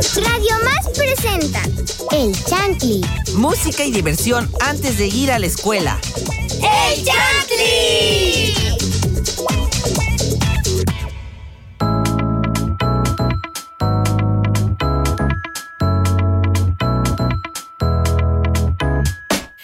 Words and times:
Radio 0.00 0.56
Más 0.64 0.88
presenta 0.96 1.60
El 2.10 2.32
Chantli. 2.46 3.02
Música 3.34 3.84
y 3.84 3.90
diversión 3.90 4.50
antes 4.60 4.96
de 4.96 5.06
ir 5.08 5.30
a 5.30 5.38
la 5.38 5.44
escuela. 5.44 5.98
¡El 6.62 7.04
Chantli! 7.04 8.54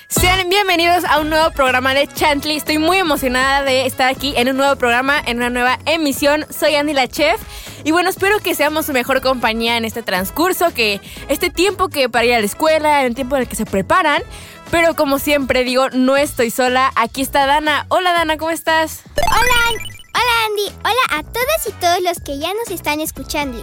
Sean 0.09 0.51
bienvenidos 0.51 1.05
a 1.05 1.21
un 1.21 1.31
nuevo 1.31 1.51
programa 1.53 1.95
de 1.95 2.07
Chantley. 2.09 2.59
Estoy 2.59 2.77
muy 2.77 2.99
emocionada 2.99 3.63
de 3.63 3.87
estar 3.87 4.11
aquí 4.11 4.35
en 4.37 4.51
un 4.51 4.59
nuevo 4.59 4.77
programa, 4.77 5.19
en 5.25 5.39
una 5.39 5.49
nueva 5.49 5.79
emisión. 5.87 6.45
Soy 6.51 6.75
Andy 6.75 6.93
la 6.93 7.09
Chef. 7.09 7.41
Y 7.87 7.93
bueno, 7.93 8.11
espero 8.11 8.41
que 8.41 8.57
seamos 8.57 8.87
su 8.87 8.93
mejor 8.93 9.23
compañía 9.23 9.77
en 9.77 9.85
este 9.85 10.03
transcurso, 10.03 10.75
que 10.75 11.01
este 11.29 11.51
tiempo 11.51 11.89
que 11.89 12.09
para 12.09 12.25
ir 12.25 12.35
a 12.35 12.41
la 12.41 12.45
escuela, 12.45 13.03
en 13.03 13.07
el 13.07 13.15
tiempo 13.15 13.37
en 13.37 13.43
el 13.43 13.49
que 13.49 13.55
se 13.55 13.65
preparan. 13.65 14.25
Pero 14.73 14.97
como 14.97 15.21
siempre 15.21 15.63
digo, 15.63 15.89
no 15.91 16.17
estoy 16.17 16.51
sola. 16.51 16.91
Aquí 16.97 17.23
está 17.23 17.47
Dana. 17.47 17.87
Hola 17.89 18.11
Dana, 18.11 18.39
¿cómo 18.39 18.51
estás? 18.51 19.03
Hola, 19.15 19.85
hola 20.15 20.47
Andy. 20.47 20.77
Hola 20.81 21.21
a 21.21 21.23
todas 21.23 21.69
y 21.69 21.73
todos 21.81 22.01
los 22.03 22.19
que 22.19 22.41
ya 22.41 22.53
nos 22.55 22.73
están 22.73 23.01
escuchando. 23.01 23.63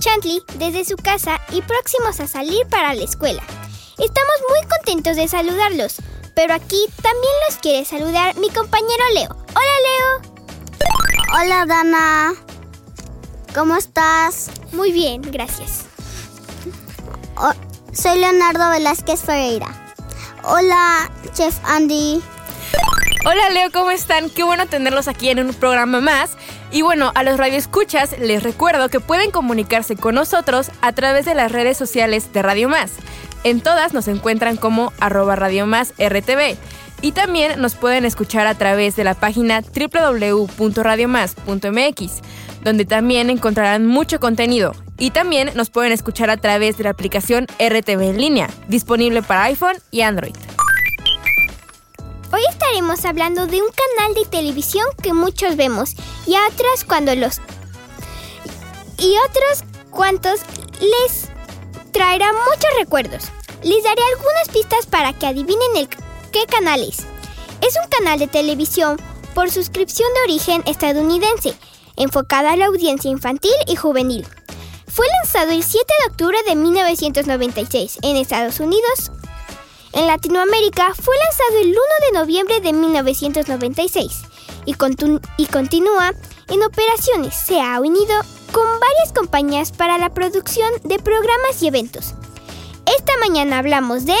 Chantley 0.00 0.42
desde 0.54 0.86
su 0.86 0.96
casa 0.96 1.38
y 1.52 1.60
próximos 1.60 2.20
a 2.20 2.26
salir 2.26 2.66
para 2.68 2.94
la 2.94 3.04
escuela. 3.04 3.42
Estamos 3.98 4.36
muy 4.48 4.66
contentos 4.66 5.14
de 5.14 5.28
saludarlos, 5.28 5.96
pero 6.34 6.54
aquí 6.54 6.86
también 7.02 7.32
los 7.46 7.58
quiere 7.58 7.84
saludar 7.84 8.34
mi 8.36 8.48
compañero 8.48 9.04
Leo. 9.12 9.36
Hola 9.50 9.76
Leo. 9.84 10.38
Hola 11.34 11.66
Dana, 11.66 12.34
¿cómo 13.54 13.76
estás? 13.76 14.50
Muy 14.72 14.92
bien, 14.92 15.22
gracias. 15.22 15.86
Oh, 17.36 17.52
soy 17.92 18.18
Leonardo 18.18 18.70
Velázquez 18.70 19.20
Ferreira. 19.20 19.68
Hola, 20.42 21.10
Chef 21.34 21.54
Andy. 21.64 22.22
Hola 23.24 23.50
Leo, 23.50 23.70
¿cómo 23.72 23.90
están? 23.90 24.30
Qué 24.30 24.42
bueno 24.42 24.66
tenerlos 24.66 25.08
aquí 25.08 25.28
en 25.28 25.40
un 25.40 25.52
programa 25.52 26.00
más. 26.00 26.36
Y 26.70 26.82
bueno, 26.82 27.12
a 27.14 27.22
los 27.22 27.36
radioescuchas 27.36 28.18
les 28.18 28.42
recuerdo 28.42 28.88
que 28.88 29.00
pueden 29.00 29.30
comunicarse 29.30 29.96
con 29.96 30.14
nosotros 30.14 30.70
a 30.80 30.92
través 30.92 31.24
de 31.24 31.34
las 31.34 31.52
redes 31.52 31.76
sociales 31.76 32.32
de 32.32 32.42
Radio 32.42 32.68
Más. 32.68 32.92
En 33.44 33.60
todas 33.60 33.92
nos 33.92 34.08
encuentran 34.08 34.56
como 34.56 34.92
arroba 35.00 35.36
Radio 35.36 35.66
Más 35.66 35.92
RTV. 35.98 36.56
Y 37.00 37.12
también 37.12 37.60
nos 37.60 37.76
pueden 37.76 38.04
escuchar 38.04 38.48
a 38.48 38.56
través 38.56 38.96
de 38.96 39.04
la 39.04 39.14
página 39.14 39.62
www.radiomás.mx, 39.62 42.12
donde 42.64 42.84
también 42.84 43.30
encontrarán 43.30 43.86
mucho 43.86 44.18
contenido. 44.18 44.74
Y 44.98 45.12
también 45.12 45.52
nos 45.54 45.70
pueden 45.70 45.92
escuchar 45.92 46.30
a 46.30 46.38
través 46.38 46.76
de 46.76 46.82
la 46.84 46.90
aplicación 46.90 47.46
RTV 47.60 48.02
en 48.02 48.18
línea, 48.18 48.50
disponible 48.66 49.22
para 49.22 49.44
iPhone 49.44 49.76
y 49.92 50.00
Android. 50.00 50.34
Hoy 52.32 52.40
estaremos 52.50 53.04
hablando 53.04 53.46
de 53.46 53.62
un 53.62 53.68
canal 53.70 54.14
de 54.14 54.24
televisión 54.28 54.84
que 55.02 55.14
muchos 55.14 55.56
vemos 55.56 55.94
y 56.26 56.34
a 56.34 56.46
otros 56.48 56.84
cuando 56.84 57.14
los 57.14 57.40
y 58.98 59.14
otros 59.28 59.62
cuantos 59.90 60.40
les 60.80 61.28
traerá 61.92 62.32
muchos 62.32 62.70
recuerdos. 62.78 63.24
Les 63.62 63.82
daré 63.82 64.02
algunas 64.14 64.48
pistas 64.52 64.86
para 64.86 65.12
que 65.12 65.26
adivinen 65.26 65.76
el 65.76 65.88
qué 66.30 66.46
canal 66.46 66.82
es. 66.82 67.06
Un 67.84 67.90
canal 67.90 68.18
de 68.18 68.26
televisión 68.26 68.96
por 69.34 69.50
suscripción 69.50 70.08
de 70.14 70.32
origen 70.32 70.62
estadounidense, 70.66 71.54
enfocada 71.96 72.52
a 72.52 72.56
la 72.56 72.66
audiencia 72.66 73.10
infantil 73.10 73.52
y 73.66 73.76
juvenil. 73.76 74.26
Fue 74.86 75.06
lanzado 75.20 75.52
el 75.52 75.62
7 75.62 75.86
de 75.86 76.10
octubre 76.10 76.38
de 76.46 76.56
1996 76.56 77.98
en 78.02 78.16
Estados 78.16 78.60
Unidos. 78.60 79.12
En 79.92 80.06
Latinoamérica 80.06 80.94
fue 80.94 81.14
lanzado 81.16 81.58
el 81.60 81.68
1 81.68 81.78
de 82.06 82.18
noviembre 82.18 82.60
de 82.60 82.72
1996 82.72 84.22
y, 84.66 84.72
y 84.72 85.46
continúa 85.46 86.12
en 86.48 86.62
operaciones. 86.62 87.34
Se 87.34 87.60
ha 87.60 87.80
unido 87.80 88.14
con 88.52 88.64
varias 88.80 89.12
compañías 89.14 89.72
para 89.72 89.98
la 89.98 90.10
producción 90.10 90.70
de 90.84 90.98
programas 90.98 91.62
y 91.62 91.68
eventos. 91.68 92.14
Esta 92.96 93.12
mañana 93.18 93.58
hablamos 93.58 94.06
de 94.06 94.14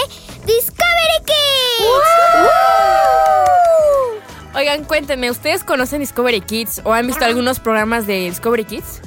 Discovery 0.44 1.24
Kids. 1.24 2.08
Oigan, 4.54 4.84
cuéntenme, 4.84 5.30
¿ustedes 5.30 5.64
conocen 5.64 6.00
Discovery 6.00 6.42
Kids 6.42 6.82
o 6.84 6.92
han 6.92 7.06
visto 7.06 7.24
algunos 7.24 7.60
programas 7.60 8.06
de 8.06 8.28
Discovery 8.28 8.64
Kids? 8.64 9.00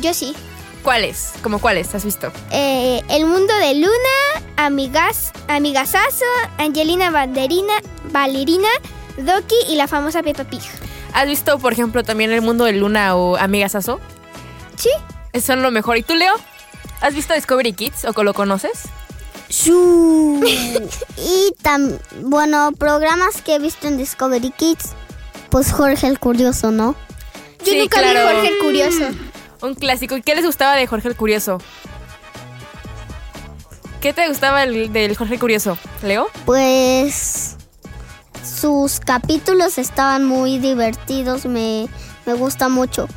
Yo 0.00 0.12
sí. 0.12 0.34
¿Cuáles? 0.82 1.34
¿Cómo 1.42 1.60
cuáles 1.60 1.94
has 1.94 2.04
visto? 2.04 2.32
Eh, 2.50 3.00
el 3.10 3.26
mundo 3.26 3.54
de 3.54 3.74
Luna, 3.74 4.44
Amigas, 4.56 5.32
Amigasazo, 5.46 6.24
Angelina 6.58 7.10
Banderina, 7.10 7.74
Valerina, 8.10 8.68
Doki 9.18 9.56
y 9.68 9.76
la 9.76 9.86
famosa 9.86 10.24
Peppa 10.24 10.42
Pig. 10.44 10.62
¿Has 11.12 11.28
visto, 11.28 11.60
por 11.60 11.72
ejemplo, 11.72 12.02
también 12.02 12.32
El 12.32 12.42
Mundo 12.42 12.64
de 12.64 12.72
Luna 12.72 13.14
o 13.14 13.36
Amigas 13.36 13.76
Aso? 13.76 14.00
Sí. 14.74 14.90
Son 15.40 15.62
lo 15.62 15.70
mejor. 15.70 15.96
¿Y 15.96 16.02
tú, 16.02 16.14
Leo? 16.14 16.34
¿Has 17.04 17.14
visto 17.14 17.34
Discovery 17.34 17.72
Kids 17.74 18.06
o 18.06 18.22
lo 18.22 18.32
conoces? 18.32 18.82
Y 21.16 21.52
tam, 21.62 21.98
bueno, 22.22 22.72
programas 22.72 23.42
que 23.42 23.54
he 23.56 23.58
visto 23.58 23.86
en 23.86 23.98
Discovery 23.98 24.50
Kids, 24.50 24.92
pues 25.50 25.70
Jorge 25.72 26.06
el 26.06 26.18
Curioso, 26.18 26.70
¿no? 26.70 26.94
Yo 27.64 27.72
Sí, 27.72 27.78
nunca 27.78 28.00
claro. 28.00 28.20
vi 28.28 28.34
Jorge 28.34 28.48
el 28.48 28.58
Curioso. 28.58 29.04
Un 29.62 29.74
clásico. 29.74 30.16
¿Y 30.16 30.22
qué 30.22 30.34
les 30.34 30.44
gustaba 30.46 30.74
de 30.76 30.86
Jorge 30.86 31.08
el 31.08 31.16
Curioso? 31.16 31.58
¿Qué 34.00 34.12
te 34.12 34.28
gustaba 34.28 34.62
el- 34.64 34.92
del 34.92 35.16
Jorge 35.16 35.34
el 35.34 35.40
Curioso, 35.40 35.78
Leo? 36.02 36.28
Pues 36.44 37.56
sus 38.60 39.00
capítulos 39.00 39.78
estaban 39.78 40.24
muy 40.24 40.58
divertidos, 40.58 41.46
me, 41.46 41.88
me 42.26 42.34
gusta 42.34 42.68
mucho. 42.68 43.08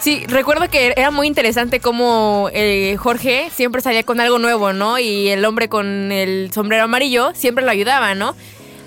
Sí, 0.00 0.24
recuerdo 0.28 0.68
que 0.70 0.94
era 0.96 1.10
muy 1.10 1.26
interesante 1.26 1.80
cómo 1.80 2.50
eh, 2.52 2.96
Jorge 2.98 3.48
siempre 3.52 3.82
salía 3.82 4.04
con 4.04 4.20
algo 4.20 4.38
nuevo, 4.38 4.72
¿no? 4.72 4.98
Y 4.98 5.28
el 5.28 5.44
hombre 5.44 5.68
con 5.68 6.12
el 6.12 6.50
sombrero 6.52 6.84
amarillo 6.84 7.32
siempre 7.34 7.64
lo 7.64 7.70
ayudaba, 7.72 8.14
¿no? 8.14 8.36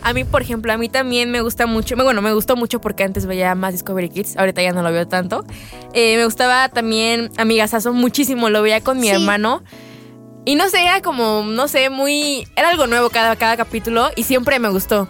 A 0.04 0.14
mí, 0.14 0.24
por 0.24 0.42
ejemplo, 0.42 0.72
a 0.74 0.78
mí 0.78 0.90
también 0.90 1.30
me 1.30 1.42
gusta 1.42 1.68
mucho, 1.68 1.96
bueno, 1.96 2.22
me 2.24 2.34
gustó 2.34 2.56
mucho 2.56 2.82
porque 2.82 3.04
antes 3.04 3.26
veía 3.28 3.54
más 3.56 3.74
Discovery 3.74 4.10
Kids, 4.10 4.36
ahorita 4.38 4.62
ya 4.64 4.72
no 4.72 4.82
lo 4.82 4.92
veo 4.92 5.08
tanto. 5.08 5.46
Eh, 5.94 6.16
me 6.18 6.26
gustaba 6.26 6.70
también 6.70 7.30
Amigasazo 7.38 7.94
muchísimo, 7.94 8.50
lo 8.50 8.62
veía 8.64 8.82
con 8.82 8.98
mi 9.00 9.08
Sí. 9.10 9.14
hermano. 9.14 9.64
Y 10.44 10.56
no 10.56 10.70
sé, 10.70 10.82
era 10.82 11.02
como, 11.04 11.44
no 11.46 11.68
sé, 11.68 11.92
muy... 11.92 12.48
Era 12.56 12.70
algo 12.70 12.88
nuevo 12.88 13.10
cada, 13.12 13.36
cada 13.36 13.56
capítulo 13.58 14.10
y 14.16 14.24
siempre 14.24 14.58
me 14.58 14.70
gustó. 14.70 15.08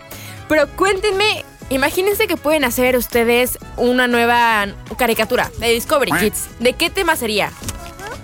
Pero 0.50 0.68
cuéntenme, 0.76 1.46
imagínense 1.72 2.28
que 2.28 2.38
pueden 2.38 2.64
hacer 2.64 2.96
ustedes 2.98 3.58
una 3.78 4.08
nueva 4.08 4.68
caricatura 4.98 5.50
de 5.58 5.72
Discovery 5.72 6.12
Kids. 6.12 6.48
¿De 6.60 6.74
qué 6.74 6.90
tema 6.90 7.16
sería? 7.16 7.52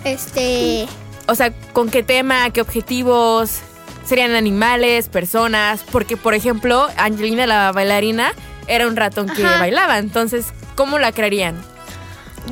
Este. 0.04 0.88
O 1.28 1.36
sea, 1.36 1.52
¿con 1.74 1.90
qué 1.90 2.04
tema? 2.04 2.50
¿Qué 2.52 2.62
objetivos? 2.62 3.60
¿Serían 4.06 4.36
animales, 4.36 5.10
personas? 5.10 5.84
Porque, 5.92 6.16
por 6.16 6.34
ejemplo, 6.34 6.88
Angelina 6.98 7.46
la 7.48 7.72
bailarina 7.72 8.34
era 8.68 8.88
un 8.88 8.96
ratón 8.96 9.28
que 9.28 9.44
Ajá. 9.46 9.60
bailaba. 9.60 9.98
Entonces, 9.98 10.48
¿cómo 10.76 11.00
la 11.00 11.12
crearían? 11.12 11.62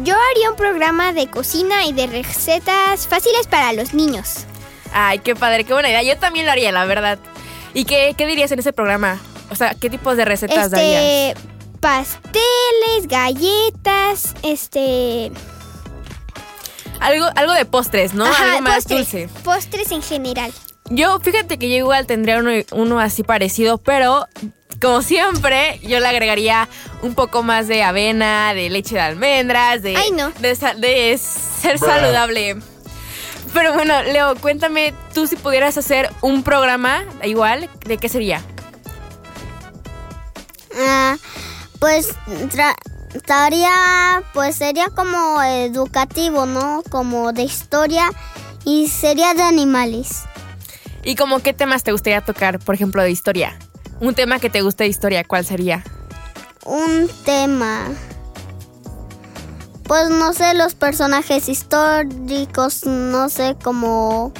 Yo 0.03 0.15
haría 0.31 0.49
un 0.49 0.57
programa 0.57 1.13
de 1.13 1.27
cocina 1.29 1.85
y 1.85 1.93
de 1.93 2.07
recetas 2.07 3.07
fáciles 3.07 3.47
para 3.47 3.71
los 3.71 3.93
niños. 3.93 4.45
Ay, 4.91 5.19
qué 5.19 5.35
padre, 5.35 5.63
qué 5.63 5.73
buena 5.73 5.89
idea. 5.89 6.03
Yo 6.03 6.17
también 6.17 6.45
lo 6.45 6.51
haría, 6.51 6.71
la 6.73 6.85
verdad. 6.85 7.19
¿Y 7.73 7.85
qué, 7.85 8.13
qué 8.17 8.25
dirías 8.25 8.51
en 8.51 8.59
ese 8.59 8.73
programa? 8.73 9.19
O 9.49 9.55
sea, 9.55 9.75
¿qué 9.75 9.89
tipos 9.89 10.17
de 10.17 10.25
recetas 10.25 10.71
darías? 10.71 11.01
Este. 11.03 11.35
Pasteles, 11.79 13.07
galletas, 13.07 14.35
este. 14.41 15.31
Algo, 16.99 17.27
algo 17.35 17.53
de 17.53 17.65
postres, 17.65 18.13
¿no? 18.13 18.25
ajá, 18.25 18.51
algo 18.51 18.61
más 18.61 18.75
postres, 18.75 19.11
dulce. 19.11 19.29
Postres 19.43 19.91
en 19.91 20.01
general. 20.01 20.51
Yo, 20.89 21.19
fíjate 21.19 21.57
que 21.57 21.69
yo 21.69 21.75
igual 21.75 22.05
tendría 22.05 22.39
uno, 22.39 22.51
uno 22.71 22.99
así 22.99 23.23
parecido, 23.23 23.77
pero 23.77 24.27
como 24.81 25.01
siempre, 25.01 25.79
yo 25.83 25.99
le 25.99 26.07
agregaría 26.07 26.67
un 27.01 27.15
poco 27.15 27.43
más 27.43 27.67
de 27.67 27.83
avena, 27.83 28.53
de 28.53 28.69
leche 28.69 28.95
de 28.95 29.01
almendras, 29.01 29.81
de, 29.81 29.95
Ay, 29.95 30.11
no. 30.11 30.31
de 30.31 31.17
ser 31.17 31.79
saludable. 31.79 32.57
Pero 33.53 33.73
bueno, 33.73 34.03
Leo, 34.03 34.35
cuéntame, 34.35 34.93
tú 35.13 35.27
si 35.27 35.37
pudieras 35.37 35.77
hacer 35.77 36.09
un 36.21 36.43
programa 36.43 37.05
igual, 37.23 37.69
¿de 37.85 37.97
qué 37.97 38.09
sería? 38.09 38.41
Ah, 40.77 41.17
pues 41.79 42.09
tra- 42.49 42.75
estaría, 43.13 44.23
pues 44.33 44.55
sería 44.55 44.87
como 44.89 45.41
educativo, 45.41 46.45
¿no? 46.45 46.83
Como 46.89 47.31
de 47.33 47.43
historia 47.43 48.09
y 48.65 48.87
sería 48.89 49.33
de 49.33 49.43
animales. 49.43 50.23
¿Y 51.03 51.15
como 51.15 51.39
qué 51.39 51.53
temas 51.53 51.83
te 51.83 51.91
gustaría 51.91 52.21
tocar, 52.21 52.59
por 52.59 52.75
ejemplo, 52.75 53.03
de 53.03 53.11
historia? 53.11 53.57
Un 53.99 54.15
tema 54.15 54.39
que 54.39 54.49
te 54.49 54.61
guste 54.61 54.83
de 54.85 54.89
historia, 54.89 55.23
¿cuál 55.23 55.45
sería? 55.45 55.83
Un 56.65 57.09
tema. 57.23 57.83
Pues 59.83 60.09
no 60.09 60.33
sé, 60.33 60.55
los 60.55 60.73
personajes 60.73 61.47
históricos, 61.47 62.85
no 62.85 63.29
sé, 63.29 63.55
como... 63.63 64.33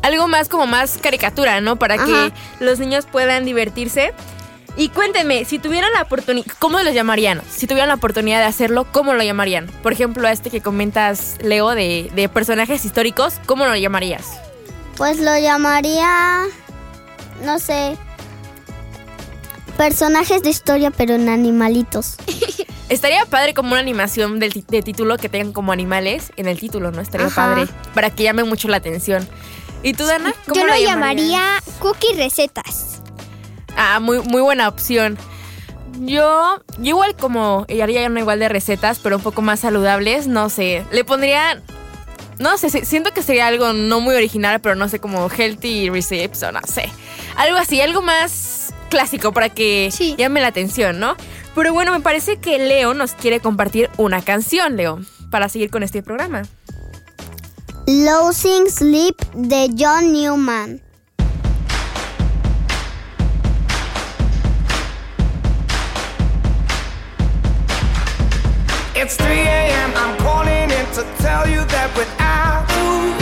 Algo 0.00 0.26
más 0.26 0.48
como 0.48 0.66
más 0.66 0.96
caricatura, 0.96 1.60
¿no? 1.60 1.76
Para 1.76 1.98
que 1.98 2.32
los 2.60 2.78
niños 2.78 3.04
puedan 3.04 3.44
divertirse. 3.44 4.14
Y 4.78 4.90
cuéntenme, 4.90 5.44
si 5.44 5.58
tuvieran 5.58 5.92
la 5.92 6.02
oportunidad, 6.02 6.46
¿cómo 6.60 6.78
los 6.78 6.94
llamarían? 6.94 7.42
Si 7.50 7.66
tuvieran 7.66 7.88
la 7.88 7.96
oportunidad 7.96 8.38
de 8.38 8.44
hacerlo, 8.44 8.86
¿cómo 8.92 9.12
lo 9.12 9.24
llamarían? 9.24 9.66
Por 9.82 9.92
ejemplo, 9.92 10.28
a 10.28 10.30
este 10.30 10.50
que 10.50 10.60
comentas, 10.60 11.34
Leo, 11.42 11.74
de, 11.74 12.12
de 12.14 12.28
personajes 12.28 12.84
históricos, 12.84 13.34
¿cómo 13.44 13.66
lo 13.66 13.74
llamarías? 13.74 14.26
Pues 14.96 15.18
lo 15.18 15.36
llamaría, 15.36 16.44
no 17.44 17.58
sé, 17.58 17.96
personajes 19.76 20.44
de 20.44 20.50
historia, 20.50 20.92
pero 20.92 21.16
en 21.16 21.28
animalitos. 21.28 22.14
Estaría 22.88 23.26
padre 23.26 23.54
como 23.54 23.72
una 23.72 23.80
animación 23.80 24.38
del 24.38 24.64
de 24.68 24.82
título 24.82 25.16
que 25.18 25.28
tengan 25.28 25.52
como 25.52 25.72
animales 25.72 26.32
en 26.36 26.46
el 26.46 26.60
título, 26.60 26.92
¿no? 26.92 27.00
Estaría 27.00 27.26
Ajá. 27.26 27.54
padre 27.54 27.68
para 27.94 28.10
que 28.10 28.22
llame 28.22 28.44
mucho 28.44 28.68
la 28.68 28.76
atención. 28.76 29.28
¿Y 29.82 29.94
tú, 29.94 30.06
Dana? 30.06 30.32
¿Cómo 30.46 30.60
Yo 30.60 30.66
lo 30.66 30.76
llamaría 30.76 31.42
Cookie 31.80 32.14
Recetas. 32.16 32.97
Ah, 33.78 34.00
muy, 34.00 34.18
muy 34.20 34.42
buena 34.42 34.68
opción. 34.68 35.16
Yo, 36.00 36.60
yo 36.78 36.84
igual 36.88 37.16
como 37.16 37.64
haría 37.68 38.06
una 38.08 38.20
igual 38.20 38.38
de 38.40 38.48
recetas, 38.48 38.98
pero 39.02 39.16
un 39.16 39.22
poco 39.22 39.40
más 39.40 39.60
saludables, 39.60 40.26
no 40.26 40.48
sé. 40.50 40.84
Le 40.92 41.04
pondría, 41.04 41.62
no 42.38 42.58
sé, 42.58 42.70
si- 42.70 42.84
siento 42.84 43.12
que 43.12 43.22
sería 43.22 43.46
algo 43.46 43.72
no 43.72 44.00
muy 44.00 44.14
original, 44.14 44.60
pero 44.60 44.74
no 44.74 44.88
sé, 44.88 44.98
como 45.00 45.28
healthy 45.30 45.88
recipes 45.90 46.42
o 46.42 46.52
no 46.52 46.60
sé. 46.66 46.88
Algo 47.36 47.56
así, 47.56 47.80
algo 47.80 48.02
más 48.02 48.72
clásico 48.90 49.32
para 49.32 49.48
que 49.48 49.90
Sí. 49.92 50.14
llame 50.18 50.40
la 50.40 50.48
atención, 50.48 50.98
¿no? 51.00 51.16
Pero 51.54 51.72
bueno, 51.72 51.92
me 51.92 52.00
parece 52.00 52.36
que 52.38 52.58
Leo 52.58 52.94
nos 52.94 53.12
quiere 53.12 53.40
compartir 53.40 53.90
una 53.96 54.22
canción, 54.22 54.76
Leo, 54.76 55.00
para 55.30 55.48
seguir 55.48 55.70
con 55.70 55.82
este 55.82 56.02
programa. 56.02 56.42
Losing 57.86 58.68
Sleep 58.70 59.16
de 59.34 59.70
John 59.76 60.12
Newman. 60.12 60.82
It's 69.00 69.14
3 69.14 69.26
a.m. 69.28 69.92
I'm 69.94 70.18
calling 70.18 70.70
in 70.70 70.86
to 70.96 71.06
tell 71.22 71.48
you 71.48 71.64
that 71.66 71.94
without 71.96 72.66
you 72.74 73.17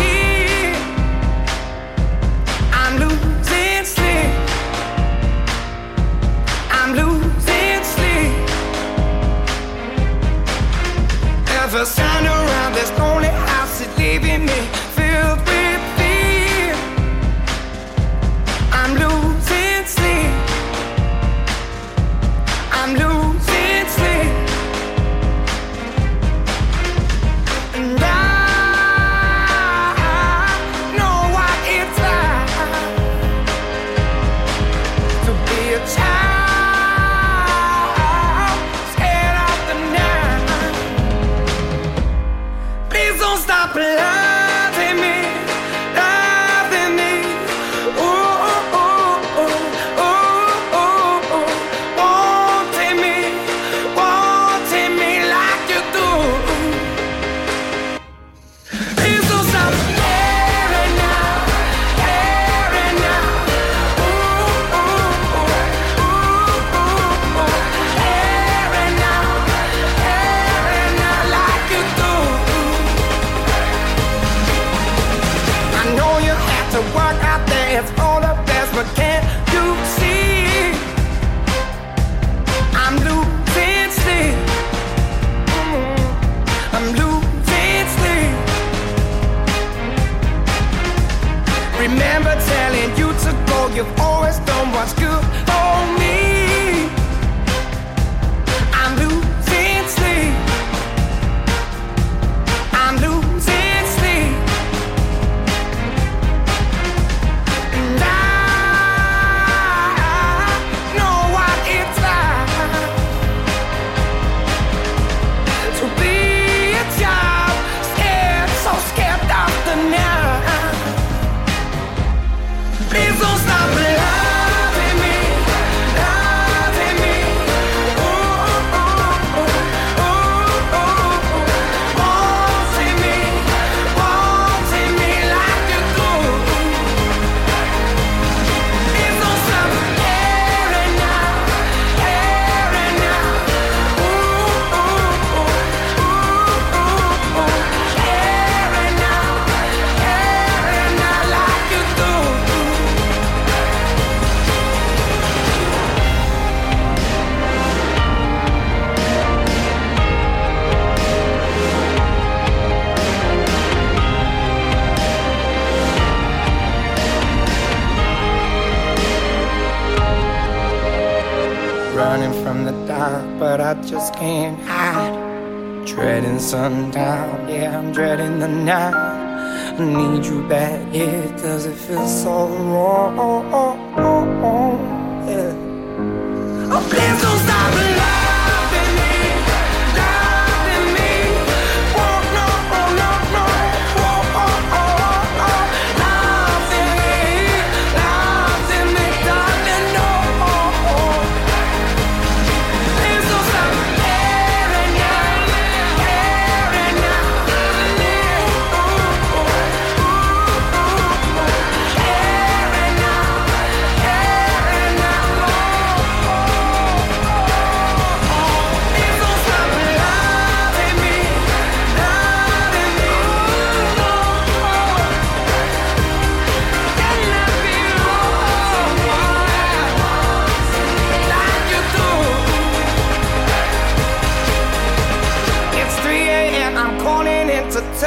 Can't 174.16 174.58
hide. 174.62 175.84
Dreading 175.86 176.38
sundown, 176.38 177.48
yeah, 177.50 177.78
I'm 177.78 177.92
dreading 177.92 178.38
the 178.38 178.48
night. 178.48 178.94
I 178.94 179.84
need 179.84 180.24
you 180.24 180.42
back, 180.48 180.80
yeah, 180.90 181.30
cause 181.36 181.66
it 181.66 181.76
feels 181.76 182.22
so 182.22 182.48
wrong. 182.48 183.75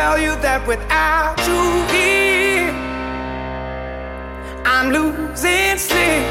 Tell 0.09 0.19
you 0.19 0.35
that 0.41 0.65
without 0.67 1.37
you 1.49 1.63
here, 1.93 2.73
I'm 4.65 4.87
losing 4.91 5.77
sleep. 5.77 6.25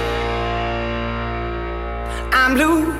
I'm 2.40 2.56
losing 2.56 2.97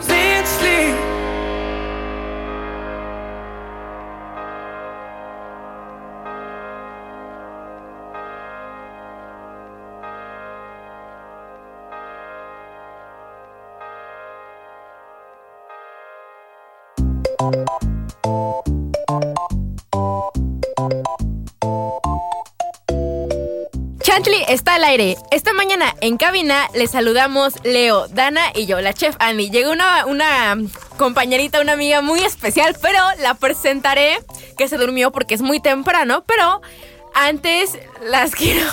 está 24.69 24.75
al 24.75 24.85
aire. 24.85 25.17
Esta 25.31 25.55
mañana 25.55 25.95
en 26.03 26.19
cabina 26.19 26.69
les 26.75 26.91
saludamos 26.91 27.55
Leo, 27.65 28.07
Dana 28.09 28.53
y 28.55 28.67
yo, 28.67 28.79
la 28.83 28.93
chef 28.93 29.17
Annie. 29.19 29.49
Llegó 29.49 29.73
una, 29.73 30.05
una 30.05 30.59
compañerita, 30.99 31.63
una 31.63 31.73
amiga 31.73 32.03
muy 32.03 32.21
especial, 32.21 32.77
pero 32.83 32.99
la 33.21 33.33
presentaré 33.33 34.19
que 34.59 34.69
se 34.69 34.77
durmió 34.77 35.11
porque 35.11 35.35
es 35.35 35.41
muy 35.41 35.59
temprano, 35.61 36.23
pero 36.27 36.61
antes 37.15 37.79
las 38.03 38.33
quiero... 38.35 38.67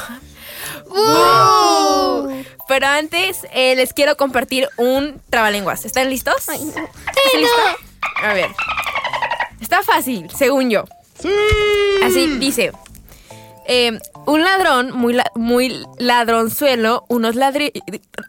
Pero 2.68 2.88
antes 2.88 3.48
eh, 3.54 3.76
les 3.76 3.94
quiero 3.94 4.18
compartir 4.18 4.68
un 4.76 5.22
trabalenguas. 5.30 5.86
¿Están 5.86 6.10
listos? 6.10 6.50
¿Estás 6.50 6.60
listo? 6.60 7.56
A 8.22 8.34
ver. 8.34 8.50
Está 9.62 9.82
fácil, 9.82 10.30
según 10.36 10.70
yo. 10.70 10.84
Así 12.04 12.28
dice. 12.38 12.74
Eh, 13.68 14.00
un 14.26 14.44
ladrón 14.44 14.92
muy, 14.92 15.14
la- 15.14 15.32
muy 15.36 15.86
ladronzuelo, 15.98 17.06
unos 17.10 17.36
ladrillos... 17.36 17.84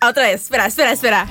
Otra 0.06 0.24
vez, 0.24 0.42
espera, 0.42 0.66
espera, 0.66 0.92
espera. 0.92 1.26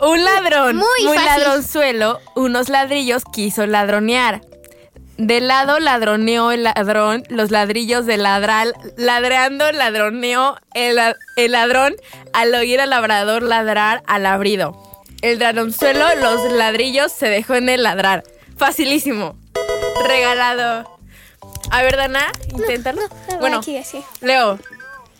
Un 0.00 0.24
ladrón 0.24 0.76
Muy 0.76 1.16
ladronzuelo, 1.16 2.18
unos 2.34 2.68
ladrillos 2.68 3.22
quiso 3.32 3.66
ladronear. 3.66 4.40
De 5.16 5.40
lado 5.40 5.78
ladroneó 5.78 6.50
el 6.50 6.64
ladrón, 6.64 7.22
los 7.28 7.52
ladrillos 7.52 8.04
de 8.04 8.16
ladral, 8.16 8.74
ladreando 8.96 9.70
ladroneó 9.70 10.56
el, 10.74 10.98
el 11.36 11.52
ladrón 11.52 11.94
al 12.32 12.52
oír 12.54 12.80
al 12.80 12.90
labrador 12.90 13.44
ladrar 13.44 14.02
al 14.08 14.26
abrido. 14.26 14.76
El 15.22 15.38
ladronzuelo, 15.38 16.04
los 16.16 16.52
ladrillos 16.52 17.12
se 17.12 17.28
dejó 17.28 17.54
en 17.54 17.68
el 17.68 17.84
ladrar. 17.84 18.24
Facilísimo. 18.56 19.36
Regalado. 20.08 20.93
A 21.70 21.82
ver, 21.82 21.96
Dana, 21.96 22.30
inténtalo. 22.52 23.02
bueno, 23.40 23.58
Aquí, 23.58 23.76
así. 23.76 24.02
Leo, 24.20 24.58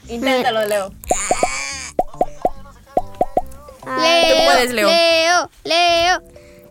inténtalo, 0.09 0.65
Leo. 0.67 0.93
Leo, 4.01 4.45
puedes, 4.47 4.73
Leo. 4.73 4.89
Leo, 4.89 5.51
Leo. 5.65 6.23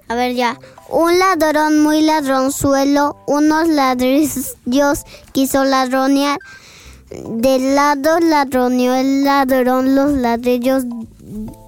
A 0.08 0.16
ver 0.16 0.34
ya. 0.34 0.58
Un 0.90 1.18
ladrón 1.20 1.80
muy 1.82 2.02
ladronzuelo, 2.02 3.18
unos 3.26 3.68
ladrillos 3.68 5.04
quiso 5.32 5.64
ladronear. 5.64 6.38
Del 7.10 7.76
lado 7.76 8.20
ladroneó 8.20 8.96
el 8.96 9.24
ladrón 9.24 9.96
los 9.96 10.12
ladrillos 10.14 10.84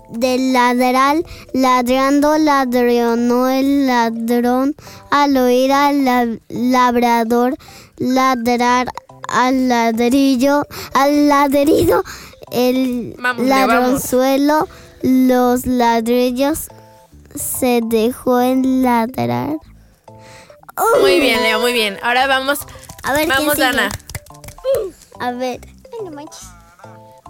del 0.10 0.54
ladral, 0.54 1.26
ladrando 1.54 2.38
ladronó 2.38 3.48
el 3.50 3.86
ladrón 3.86 4.76
al 5.12 5.38
oír 5.38 5.72
al 5.72 6.06
la- 6.06 6.38
labrador 6.50 7.56
ladrar 7.98 8.88
al 9.30 9.68
ladrillo, 9.70 10.66
al 10.94 11.28
ladrido, 11.28 12.04
el 12.52 13.16
Vamos, 13.18 13.46
ladronzuelo, 13.46 14.68
los 15.02 15.66
ladrillos 15.66 16.68
se 17.36 17.82
dejó 17.84 18.42
en 18.42 18.84
ladrar. 18.84 19.58
Muy 21.02 21.20
bien, 21.20 21.42
Leo, 21.42 21.60
muy 21.60 21.74
bien. 21.74 21.98
Ahora 22.04 22.28
vamos. 22.28 22.60
A 23.04 23.14
ver, 23.14 23.28
¿quién 23.28 23.38
vamos? 23.40 23.58
Dana. 23.58 23.90
A 25.20 25.32
ver. 25.32 25.60
Ay, 25.94 26.06
no 26.06 26.12
manches. 26.12 26.42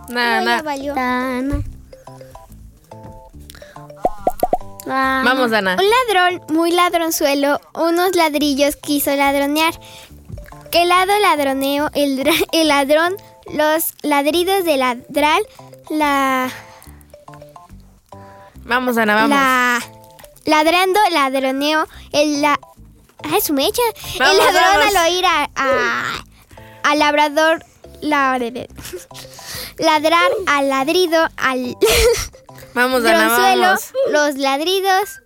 Nada, 0.10 0.40
No, 0.40 0.46
ya 0.46 0.46
nada. 0.46 0.62
valió. 0.64 0.94
Dana. 0.96 1.62
Dana. 4.86 5.24
Vamos, 5.24 5.52
Dana. 5.52 5.78
Un 5.80 5.86
ladrón 6.16 6.42
muy 6.56 6.72
ladronzuelo, 6.72 7.60
unos 7.74 8.16
ladrillos 8.16 8.76
quiso 8.76 9.16
ladronear. 9.16 9.74
¿Qué 10.76 10.84
lado 10.84 11.18
ladroneo? 11.22 11.90
El, 11.94 12.22
el 12.52 12.68
ladrón, 12.68 13.16
los 13.54 13.94
ladridos 14.02 14.66
de 14.66 14.76
ladral, 14.76 15.42
la... 15.90 16.52
Vamos, 18.66 18.98
Dana, 18.98 19.16
vamos. 19.16 19.30
la 19.30 19.80
ladrando, 20.44 21.00
ladroneo, 21.12 21.88
el... 22.12 22.42
La, 22.42 22.60
¡Ay, 23.24 23.40
su 23.40 23.54
mecha! 23.54 23.82
Vamos, 24.20 24.34
el 24.34 24.38
ladrón 24.38 24.64
vamos. 24.82 24.96
al 24.98 25.08
oír 25.14 25.26
a, 25.26 25.50
a- 25.56 26.24
al 26.84 27.00
labrador... 27.00 27.64
La, 28.02 28.38
ladrar 29.78 30.30
al 30.46 30.68
ladrido, 30.70 31.26
al... 31.38 31.78
Vamos, 32.74 33.02
Dronzuelo, 33.02 33.62
vamos. 33.62 33.94
los 34.12 34.36
ladridos 34.36 35.22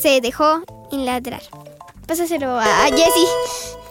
se 0.00 0.22
dejó 0.22 0.62
en 0.90 1.04
ladrar. 1.04 1.42
Pásaselo 2.06 2.58
a 2.58 2.86
Jessie. 2.86 3.81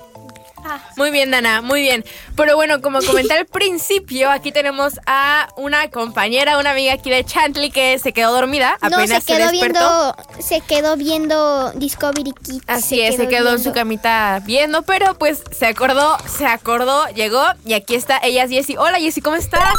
Muy 0.96 1.12
bien, 1.12 1.32
Dana, 1.32 1.62
muy 1.62 1.82
bien. 1.82 2.06
Pero 2.36 2.56
bueno, 2.56 2.82
como 2.82 3.00
comenté 3.02 3.34
al 3.34 3.46
principio, 3.46 4.30
aquí 4.30 4.52
tenemos 4.52 5.00
a 5.06 5.48
una 5.58 5.90
compañera, 5.90 6.58
una 6.58 6.72
amiga 6.72 6.94
aquí 6.94 7.10
de 7.10 7.24
Chantley 7.24 7.72
que 7.72 8.00
se 8.00 8.14
quedó 8.14 8.32
dormida. 8.32 8.78
No, 8.82 8.98
Apenas 8.98 9.24
se 9.24 9.34
quedó 9.34 9.52
viendo, 9.52 10.16
se 10.40 10.62
quedó 10.62 10.98
viendo 10.98 11.72
Discovery 11.74 12.32
Kids. 12.44 12.64
Así 12.68 13.02
es, 13.02 13.16
se 13.16 13.28
quedó 13.28 13.54
en 13.54 13.64
su 13.64 13.72
camita 13.72 14.42
viendo, 14.46 14.84
pero 14.84 15.18
pues 15.18 15.44
se 15.52 15.66
acordó, 15.66 16.18
se 16.28 16.46
acordó, 16.46 17.08
llegó 17.10 17.44
y 17.66 17.74
aquí 17.74 17.96
está. 17.96 18.20
Ella 18.24 18.44
es 18.44 18.52
Jessie. 18.52 18.78
Hola 18.78 19.00
Jessie, 19.00 19.22
¿cómo 19.22 19.36
estás? 19.36 19.74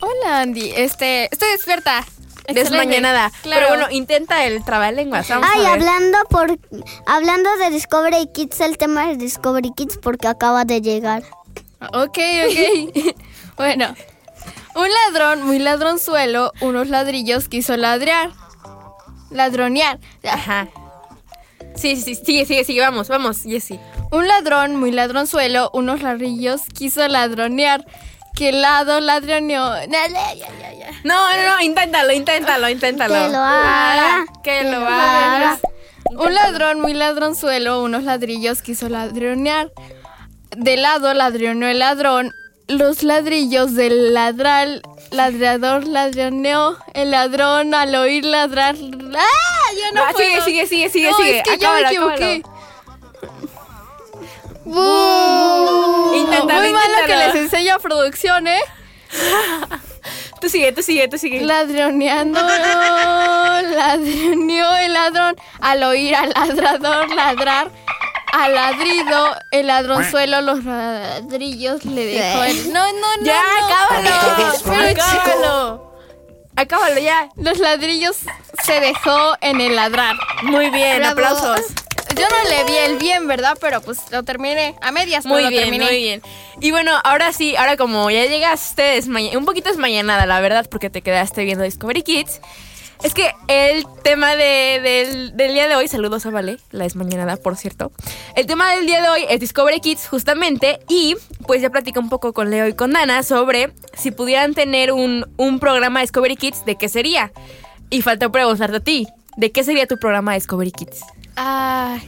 Hola 0.00 0.40
Andy, 0.40 0.72
este, 0.76 1.28
estoy 1.30 1.50
despierta. 1.50 2.04
Excelente. 2.46 2.76
Desmañanada. 2.76 3.30
Claro. 3.42 3.66
Pero 3.66 3.78
bueno, 3.78 3.90
intenta 3.90 4.44
el 4.44 4.64
trabalenguas. 4.64 5.28
Vamos 5.28 5.48
Ay, 5.52 5.60
a 5.64 5.70
ver. 5.70 5.72
hablando 5.72 6.18
por 6.28 6.58
hablando 7.06 7.56
de 7.56 7.70
Discovery 7.70 8.28
Kids, 8.32 8.60
el 8.60 8.76
tema 8.76 9.06
de 9.06 9.16
Discovery 9.16 9.72
Kids 9.74 9.98
porque 9.98 10.28
acaba 10.28 10.64
de 10.64 10.80
llegar. 10.80 11.22
Ok, 11.92 12.18
ok. 12.18 13.16
bueno, 13.56 13.94
un 14.74 14.88
ladrón 14.90 15.42
muy 15.42 15.58
ladronzuelo, 15.58 16.52
unos 16.60 16.88
ladrillos 16.88 17.48
quiso 17.48 17.76
ladrear. 17.76 18.30
Ladronear. 19.30 19.98
Ajá. 20.22 20.68
Sí, 21.74 21.96
sí, 21.96 22.14
sigue, 22.14 22.44
sigue, 22.46 22.64
sigue. 22.64 22.80
Vamos, 22.80 23.08
vamos, 23.08 23.42
Jessie. 23.42 23.80
Un 24.12 24.28
ladrón 24.28 24.76
muy 24.76 24.92
ladronzuelo, 24.92 25.70
unos 25.72 26.02
ladrillos 26.02 26.62
quiso 26.72 27.06
ladronear. 27.08 27.84
¿Qué 28.34 28.52
lado 28.52 29.00
ya. 30.34 30.90
No, 31.04 31.36
no, 31.36 31.56
no, 31.56 31.60
inténtalo, 31.62 32.12
inténtalo, 32.12 32.68
inténtalo. 32.68 33.14
Que 33.14 33.28
lo 33.28 33.38
haga. 33.38 34.24
Que 34.42 34.62
lo 34.64 34.80
lo 34.80 34.86
haga. 34.88 35.52
haga. 35.52 35.58
Un 36.10 36.34
ladrón 36.34 36.80
muy 36.80 36.94
ladronzuelo, 36.94 37.82
unos 37.82 38.02
ladrillos 38.04 38.62
quiso 38.62 38.88
ladronear. 38.88 39.70
De 40.56 40.76
lado 40.76 41.14
ladroneó 41.14 41.68
el 41.68 41.78
ladrón, 41.80 42.32
los 42.68 43.02
ladrillos 43.02 43.74
del 43.74 44.14
ladral, 44.14 44.82
ladrador 45.10 45.86
ladroneó, 45.86 46.76
el 46.94 47.10
ladrón 47.10 47.74
al 47.74 47.94
oír 47.94 48.24
ladrar. 48.24 48.76
¡Ah! 49.16 49.72
Ya 49.76 49.90
no 49.92 50.02
Va, 50.02 50.12
sigue, 50.12 50.28
puedo. 50.30 50.44
sigue, 50.44 50.66
sigue, 50.66 50.88
sigue, 50.90 51.10
No, 51.10 51.16
sigue. 51.16 51.38
es 51.38 51.42
que 51.44 51.58
ya 51.58 51.72
me 51.72 51.78
Acábalo, 51.78 52.53
equivoqué. 54.70 56.16
Inténtalo, 56.18 56.60
Muy 56.60 56.72
malo 56.72 56.94
que 57.06 57.16
les 57.16 57.34
enseño 57.34 57.74
a 57.74 57.78
producción, 57.78 58.46
¿eh? 58.46 58.60
Tú 60.40 60.48
sigue, 60.50 60.72
tú 60.72 60.82
sigue, 60.82 61.08
tú 61.08 61.16
sigue. 61.16 61.40
Ladroneando, 61.40 62.38
ladroneó 63.62 64.76
el 64.76 64.92
ladrón 64.92 65.36
al 65.60 65.82
oír 65.84 66.14
al 66.14 66.30
ladrador 66.30 67.10
ladrar. 67.14 67.70
Al 68.32 68.52
ladrido, 68.52 69.36
el 69.52 69.68
ladronzuelo, 69.68 70.40
los 70.42 70.64
ladrillos 70.64 71.84
le 71.84 72.04
dejó 72.04 72.42
el... 72.42 72.72
No, 72.72 72.84
no, 72.92 73.16
no, 73.20 73.24
ya, 73.24 73.40
no. 73.60 73.66
acábalo. 73.66 74.10
Pero, 74.64 75.00
Acábalo. 75.00 75.94
Acábalo 76.56 76.98
ya. 77.00 77.28
Los 77.36 77.58
ladrillos 77.58 78.16
se 78.64 78.80
dejó 78.80 79.36
en 79.40 79.60
el 79.60 79.76
ladrar. 79.76 80.16
Muy 80.42 80.68
bien, 80.70 80.98
Bravo. 80.98 81.12
aplausos. 81.12 81.60
Yo 82.16 82.24
no 82.28 82.48
le 82.50 82.64
vi 82.64 82.76
el 82.78 82.98
bien, 82.98 83.26
¿verdad? 83.26 83.56
Pero 83.60 83.80
pues 83.80 83.98
lo 84.10 84.22
terminé 84.22 84.74
a 84.80 84.92
medias, 84.92 85.24
pero 85.24 85.34
Muy 85.34 85.42
lo 85.44 85.48
bien, 85.50 85.62
terminé. 85.64 85.84
muy 85.84 85.96
bien. 85.96 86.22
Y 86.60 86.70
bueno, 86.70 86.92
ahora 87.04 87.32
sí, 87.32 87.56
ahora 87.56 87.76
como 87.76 88.10
ya 88.10 88.24
llegaste 88.26 89.00
un 89.36 89.44
poquito 89.44 89.68
desmañanada, 89.70 90.26
la 90.26 90.40
verdad, 90.40 90.66
porque 90.70 90.90
te 90.90 91.02
quedaste 91.02 91.44
viendo 91.44 91.64
Discovery 91.64 92.02
Kids. 92.02 92.40
Es 93.02 93.12
que 93.12 93.32
el 93.48 93.84
tema 94.02 94.34
de- 94.36 94.80
del, 94.82 95.36
del 95.36 95.52
día 95.52 95.68
de 95.68 95.74
hoy, 95.76 95.88
saludos 95.88 96.24
a 96.24 96.30
Vale, 96.30 96.56
la 96.70 96.84
desmañanada, 96.84 97.36
por 97.36 97.56
cierto. 97.56 97.92
El 98.34 98.46
tema 98.46 98.72
del 98.74 98.86
día 98.86 99.02
de 99.02 99.08
hoy 99.08 99.26
es 99.28 99.40
Discovery 99.40 99.80
Kids, 99.80 100.08
justamente, 100.08 100.78
y 100.88 101.16
pues 101.46 101.60
ya 101.60 101.68
platicé 101.70 101.98
un 101.98 102.08
poco 102.08 102.32
con 102.32 102.50
Leo 102.50 102.66
y 102.66 102.72
con 102.74 102.92
Dana 102.92 103.22
sobre 103.24 103.72
si 103.94 104.10
pudieran 104.10 104.54
tener 104.54 104.92
un, 104.92 105.26
un 105.36 105.58
programa 105.58 106.00
Discovery 106.00 106.36
Kids, 106.36 106.64
¿de 106.64 106.76
qué 106.76 106.88
sería? 106.88 107.30
Y 107.90 108.00
faltó 108.00 108.32
preguntarte 108.32 108.76
a 108.76 108.80
ti, 108.80 109.06
¿de 109.36 109.52
qué 109.52 109.64
sería 109.64 109.86
tu 109.86 109.98
programa 109.98 110.32
Discovery 110.34 110.70
Kids? 110.72 111.00
Ah, 111.36 111.98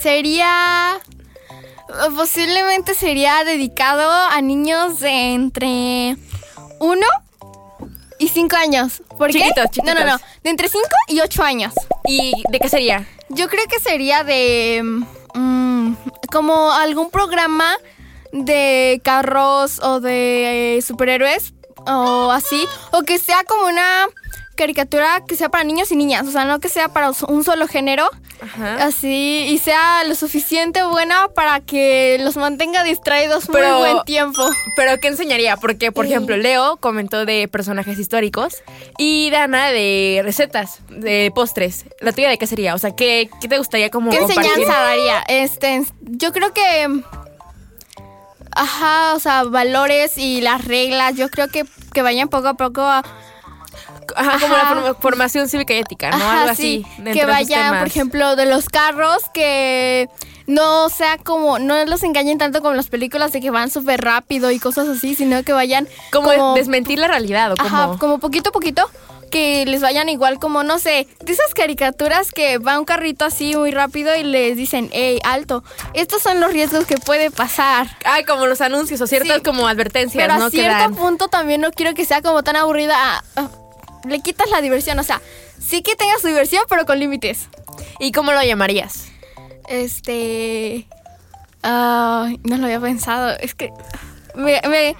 sería. 0.00 0.98
Posiblemente 2.16 2.94
sería 2.94 3.44
dedicado 3.44 4.10
a 4.10 4.40
niños 4.40 5.00
de 5.00 5.34
entre 5.34 6.16
1 6.78 7.06
y 8.18 8.28
5 8.28 8.56
años. 8.56 9.02
¿Por 9.18 9.30
qué? 9.30 9.40
Chiquitos, 9.40 9.66
No, 9.84 9.94
no, 9.94 10.00
no. 10.04 10.12
chiquitos. 10.18 10.42
De 10.42 10.50
entre 10.50 10.68
5 10.68 10.86
y 11.08 11.20
8 11.20 11.42
años. 11.42 11.74
¿Y 12.06 12.32
de 12.50 12.58
qué 12.60 12.68
sería? 12.68 13.06
Yo 13.28 13.48
creo 13.48 13.64
que 13.66 13.78
sería 13.80 14.24
de. 14.24 14.80
mm, 15.34 15.92
como 16.32 16.72
algún 16.72 17.10
programa 17.10 17.74
de 18.32 19.00
carros 19.04 19.78
o 19.82 20.00
de 20.00 20.78
eh, 20.78 20.82
superhéroes 20.82 21.52
o 21.86 22.30
así. 22.30 22.64
O 22.92 23.02
que 23.02 23.18
sea 23.18 23.44
como 23.44 23.66
una 23.66 24.06
caricatura 24.62 25.22
que 25.26 25.34
sea 25.36 25.48
para 25.48 25.64
niños 25.64 25.90
y 25.92 25.96
niñas. 25.96 26.26
O 26.26 26.30
sea, 26.30 26.44
no 26.44 26.60
que 26.60 26.68
sea 26.68 26.88
para 26.88 27.10
un 27.28 27.44
solo 27.44 27.66
género. 27.66 28.08
Ajá. 28.40 28.84
Así, 28.84 29.46
y 29.50 29.58
sea 29.58 30.02
lo 30.04 30.14
suficiente 30.14 30.82
buena 30.84 31.28
para 31.34 31.60
que 31.60 32.18
los 32.20 32.36
mantenga 32.36 32.82
distraídos 32.84 33.44
Pero- 33.52 33.78
muy 33.78 33.90
buen 33.92 34.04
tiempo. 34.04 34.42
¿Pero 34.76 34.98
qué 35.00 35.08
enseñaría? 35.08 35.56
Porque, 35.56 35.92
por 35.92 36.06
ejemplo, 36.06 36.36
Leo 36.36 36.76
comentó 36.78 37.24
de 37.24 37.46
personajes 37.48 37.98
históricos 37.98 38.62
y 38.98 39.30
Dana 39.30 39.68
de 39.68 40.22
recetas, 40.24 40.80
de 40.88 41.30
postres. 41.34 41.84
¿La 42.00 42.12
tuya 42.12 42.28
de 42.30 42.38
qué 42.38 42.46
sería? 42.46 42.74
O 42.74 42.78
sea, 42.78 42.94
¿qué, 42.96 43.28
qué 43.40 43.48
te 43.48 43.58
gustaría 43.58 43.90
como 43.90 44.10
¿Qué 44.10 44.18
compartir? 44.18 44.44
enseñanza 44.46 44.80
daría? 44.80 45.20
Este, 45.28 45.84
yo 46.02 46.32
creo 46.32 46.52
que. 46.52 47.02
Ajá, 48.54 49.14
o 49.14 49.18
sea, 49.20 49.44
valores 49.44 50.18
y 50.18 50.40
las 50.42 50.64
reglas, 50.66 51.16
yo 51.16 51.30
creo 51.30 51.48
que, 51.48 51.64
que 51.94 52.02
vayan 52.02 52.28
poco 52.28 52.48
a 52.48 52.54
poco 52.54 52.82
a. 52.82 53.02
Ajá, 54.16 54.38
como 54.40 54.54
la 54.56 54.66
forma- 54.68 54.94
formación 54.94 55.48
cívica 55.48 55.74
y 55.74 55.78
ética, 55.78 56.10
¿no? 56.10 56.16
Ajá, 56.16 56.42
Algo 56.42 56.54
sí, 56.54 56.84
así. 57.00 57.12
que 57.12 57.24
vayan, 57.26 57.78
por 57.78 57.86
ejemplo, 57.86 58.36
de 58.36 58.46
los 58.46 58.68
carros, 58.68 59.22
que 59.34 60.08
no 60.46 60.88
sea 60.88 61.18
como. 61.18 61.58
No 61.58 61.84
los 61.84 62.02
engañen 62.02 62.38
tanto 62.38 62.60
como 62.62 62.74
las 62.74 62.88
películas 62.88 63.32
de 63.32 63.40
que 63.40 63.50
van 63.50 63.70
súper 63.70 64.00
rápido 64.02 64.50
y 64.50 64.58
cosas 64.58 64.88
así, 64.88 65.14
sino 65.14 65.42
que 65.44 65.52
vayan. 65.52 65.88
Como, 66.10 66.54
desmentir 66.54 66.98
la 66.98 67.08
realidad 67.08 67.52
o 67.52 67.56
como... 67.56 67.68
Ajá, 67.68 67.98
como 67.98 68.18
poquito 68.18 68.50
a 68.50 68.52
poquito 68.52 68.90
que 69.30 69.64
les 69.64 69.80
vayan 69.80 70.10
igual 70.10 70.38
como, 70.38 70.62
no 70.62 70.78
sé, 70.78 71.08
de 71.22 71.32
esas 71.32 71.54
caricaturas 71.54 72.32
que 72.32 72.58
va 72.58 72.78
un 72.78 72.84
carrito 72.84 73.24
así 73.24 73.56
muy 73.56 73.70
rápido 73.70 74.14
y 74.14 74.24
les 74.24 74.58
dicen, 74.58 74.90
hey, 74.92 75.20
alto, 75.24 75.64
estos 75.94 76.20
son 76.20 76.38
los 76.38 76.52
riesgos 76.52 76.84
que 76.84 76.96
puede 76.98 77.30
pasar. 77.30 77.86
Ay, 78.04 78.24
como 78.24 78.44
los 78.46 78.60
anuncios 78.60 79.00
o 79.00 79.06
ciertas 79.06 79.38
Sí. 79.38 79.42
como 79.42 79.66
advertencias, 79.68 80.22
Pero 80.22 80.38
¿no? 80.38 80.44
a 80.46 80.50
Que 80.50 80.58
cierto 80.58 80.76
dan. 80.78 80.94
punto 80.94 81.28
también 81.28 81.62
no 81.62 81.70
quiero 81.70 81.94
que 81.94 82.04
sea 82.04 82.20
como 82.20 82.42
tan 82.42 82.56
aburrida. 82.56 82.94
ah, 82.94 83.24
ah, 83.36 83.48
le 84.06 84.20
quitas 84.20 84.48
la 84.50 84.60
diversión, 84.60 84.98
o 84.98 85.02
sea, 85.02 85.20
sí 85.60 85.82
que 85.82 85.94
tengas 85.96 86.20
su 86.20 86.28
diversión, 86.28 86.64
pero 86.68 86.86
con 86.86 86.98
límites. 86.98 87.48
¿Y 87.98 88.12
cómo 88.12 88.32
lo 88.32 88.42
llamarías? 88.42 89.06
Este... 89.68 90.86
No 91.62 92.56
lo 92.56 92.64
había 92.64 92.80
pensado, 92.80 93.30
es 93.38 93.54
que... 93.54 93.70
Me, 94.34 94.60
me- 94.68 94.96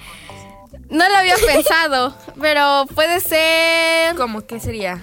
no 0.89 1.07
lo 1.09 1.15
había 1.17 1.35
pensado, 1.47 2.15
pero 2.39 2.85
puede 2.93 3.19
ser... 3.19 4.15
¿Cómo? 4.15 4.45
¿Qué 4.45 4.59
sería? 4.59 5.01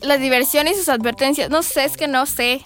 La 0.00 0.16
diversión 0.16 0.66
y 0.68 0.74
sus 0.74 0.88
advertencias. 0.88 1.50
No 1.50 1.62
sé, 1.62 1.84
es 1.84 1.96
que 1.96 2.08
no 2.08 2.26
sé. 2.26 2.64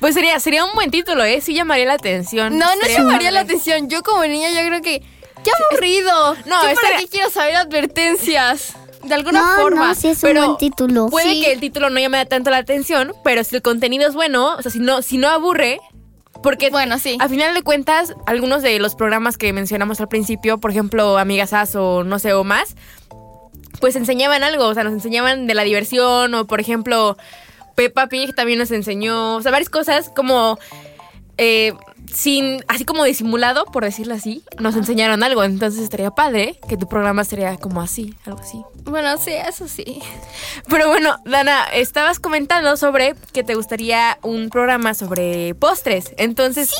Pues 0.00 0.14
sería, 0.14 0.38
sería 0.40 0.64
un 0.64 0.72
buen 0.74 0.90
título, 0.90 1.24
¿eh? 1.24 1.40
Sí 1.40 1.54
llamaría 1.54 1.86
la 1.86 1.94
atención. 1.94 2.58
No, 2.58 2.66
no 2.76 2.88
llamaría 2.88 3.30
la 3.30 3.40
atención. 3.40 3.88
Yo 3.88 4.02
como 4.02 4.24
niña 4.24 4.50
yo 4.50 4.66
creo 4.66 4.82
que... 4.82 5.00
¡Qué 5.42 5.50
aburrido! 5.70 6.34
No, 6.46 6.62
¿Yo 6.62 6.68
estaría- 6.70 6.74
para 6.74 6.98
qué 6.98 7.08
quiero 7.08 7.30
saber 7.30 7.56
advertencias? 7.56 8.74
De 9.04 9.14
alguna 9.14 9.40
No, 9.56 9.62
forma. 9.62 9.88
no, 9.88 9.94
sí 9.94 10.08
es 10.08 10.16
un 10.22 10.28
pero 10.30 10.44
buen 10.46 10.56
título. 10.58 11.08
Puede 11.08 11.34
Sí. 11.34 11.40
que 11.42 11.52
el 11.52 11.60
título 11.60 11.90
no 11.90 12.00
llame 12.00 12.24
tanto 12.26 12.50
la 12.50 12.58
atención, 12.58 13.12
pero 13.22 13.44
si 13.44 13.56
el 13.56 13.62
contenido 13.62 14.08
es 14.08 14.14
bueno, 14.14 14.56
o 14.56 14.62
sea, 14.62 14.70
si 14.70 14.78
no, 14.80 15.02
si 15.02 15.18
no 15.18 15.28
aburre, 15.28 15.78
porque 16.42 16.70
Bueno, 16.70 16.98
sí. 16.98 17.16
a 17.20 17.28
final 17.28 17.54
de 17.54 17.62
cuentas, 17.62 18.14
algunos 18.26 18.62
de 18.62 18.78
los 18.78 18.94
programas 18.94 19.36
que 19.38 19.52
mencionamos 19.52 20.00
al 20.00 20.08
principio, 20.08 20.58
por 20.58 20.70
ejemplo, 20.70 21.16
Amigas 21.18 21.52
As 21.52 21.74
o 21.76 22.04
no 22.04 22.18
sé, 22.18 22.32
o 22.34 22.44
más, 22.44 22.76
pues 23.80 23.96
enseñaban 23.96 24.42
algo, 24.44 24.66
o 24.66 24.74
sea, 24.74 24.84
nos 24.84 24.92
enseñaban 24.92 25.46
de 25.46 25.54
la 25.54 25.62
diversión, 25.64 26.34
o 26.34 26.46
por 26.46 26.60
ejemplo, 26.60 27.16
Peppa 27.74 28.06
Pig 28.06 28.34
también 28.34 28.58
nos 28.58 28.70
enseñó, 28.70 29.36
o 29.36 29.42
sea, 29.42 29.50
varias 29.50 29.68
cosas 29.68 30.10
como 30.14 30.58
eh, 31.38 31.72
sin, 32.12 32.64
así 32.68 32.84
como 32.84 33.04
disimulado, 33.04 33.64
por 33.66 33.84
decirlo 33.84 34.14
así, 34.14 34.42
nos 34.58 34.76
enseñaron 34.76 35.22
algo, 35.22 35.42
entonces 35.42 35.82
estaría 35.82 36.10
padre 36.10 36.58
que 36.68 36.76
tu 36.76 36.88
programa 36.88 37.24
sería 37.24 37.56
como 37.56 37.80
así, 37.80 38.14
algo 38.26 38.40
así. 38.40 38.62
Bueno, 38.84 39.16
sí, 39.18 39.32
eso 39.32 39.66
sí. 39.66 40.00
Pero 40.68 40.88
bueno, 40.88 41.16
Dana, 41.24 41.64
estabas 41.72 42.20
comentando 42.20 42.76
sobre 42.76 43.14
que 43.32 43.42
te 43.42 43.54
gustaría 43.54 44.18
un 44.22 44.50
programa 44.50 44.94
sobre 44.94 45.54
postres. 45.54 46.12
Entonces, 46.18 46.70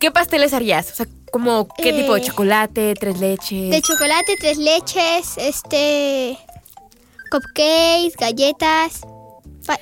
¿qué 0.00 0.10
pasteles 0.10 0.52
harías? 0.54 0.90
O 0.90 0.94
sea, 0.94 1.06
como 1.30 1.68
qué 1.76 1.90
Eh, 1.90 2.00
tipo 2.02 2.14
de 2.14 2.22
chocolate, 2.22 2.94
tres 2.98 3.18
leches. 3.20 3.70
De 3.70 3.82
chocolate, 3.82 4.36
tres 4.40 4.56
leches, 4.58 5.36
este. 5.36 6.38
Cupcakes, 7.30 8.14
galletas. 8.18 9.00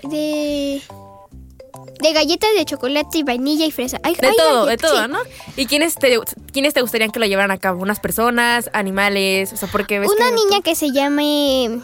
de. 0.02 0.82
De 2.04 2.12
galletas 2.12 2.50
de 2.56 2.64
chocolate 2.66 3.18
y 3.18 3.22
vainilla 3.22 3.64
y 3.64 3.70
fresa. 3.70 3.98
Ay, 4.02 4.14
de 4.14 4.26
ay, 4.28 4.36
todo, 4.36 4.66
de 4.66 4.76
todo, 4.76 5.02
sí. 5.04 5.08
¿no? 5.10 5.18
¿Y 5.56 5.64
quiénes 5.66 5.94
te, 5.94 6.18
quiénes 6.52 6.74
te 6.74 6.82
gustarían 6.82 7.10
que 7.10 7.18
lo 7.18 7.24
llevaran 7.24 7.50
a 7.50 7.56
cabo? 7.58 7.80
¿Unas 7.82 7.98
personas, 7.98 8.68
animales? 8.74 9.52
O 9.52 9.56
sea, 9.56 9.68
porque 9.72 9.98
ves 10.00 10.10
Una 10.10 10.28
que- 10.28 10.34
niña 10.34 10.60
que 10.62 10.74
se 10.74 10.90
llame. 10.92 11.80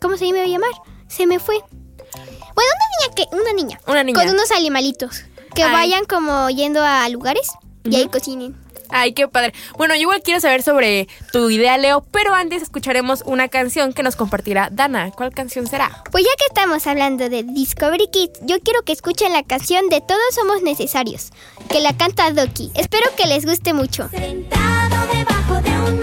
¿Cómo 0.00 0.16
se 0.18 0.26
iba 0.26 0.40
a 0.42 0.46
llamar? 0.46 0.70
Se 1.08 1.26
me 1.26 1.38
fue. 1.38 1.54
Bueno, 1.54 2.70
una 2.76 2.86
niña 2.98 3.14
que. 3.14 3.36
Una 3.36 3.52
niña. 3.54 3.80
Una 3.86 4.02
niña. 4.04 4.20
Con 4.20 4.28
unos 4.34 4.50
animalitos. 4.50 5.22
Que 5.54 5.62
Ay. 5.62 5.72
vayan 5.72 6.04
como 6.04 6.50
yendo 6.50 6.82
a 6.82 7.08
lugares 7.08 7.48
y 7.84 7.96
ahí 7.96 8.08
cocinen. 8.08 8.56
Ay, 8.92 9.14
qué 9.14 9.26
padre. 9.26 9.54
Bueno, 9.76 9.94
yo 9.94 10.02
igual 10.02 10.22
quiero 10.22 10.40
saber 10.40 10.62
sobre 10.62 11.08
tu 11.32 11.50
idea, 11.50 11.78
Leo, 11.78 12.04
pero 12.12 12.34
antes 12.34 12.62
escucharemos 12.62 13.22
una 13.26 13.48
canción 13.48 13.92
que 13.92 14.02
nos 14.02 14.16
compartirá 14.16 14.68
Dana. 14.70 15.10
¿Cuál 15.10 15.32
canción 15.32 15.66
será? 15.66 16.04
Pues 16.10 16.24
ya 16.24 16.30
que 16.38 16.44
estamos 16.48 16.86
hablando 16.86 17.28
de 17.28 17.42
Discovery 17.42 18.08
Kids, 18.12 18.40
yo 18.42 18.60
quiero 18.60 18.82
que 18.82 18.92
escuchen 18.92 19.32
la 19.32 19.42
canción 19.42 19.88
de 19.88 20.00
Todos 20.00 20.34
Somos 20.34 20.62
Necesarios, 20.62 21.30
que 21.68 21.80
la 21.80 21.96
canta 21.96 22.30
Doki. 22.30 22.70
Espero 22.74 23.06
que 23.16 23.26
les 23.26 23.46
guste 23.46 23.72
mucho. 23.72 24.08
Sentado 24.10 25.12
debajo 25.12 25.54
de 25.62 25.70
un 25.90 26.00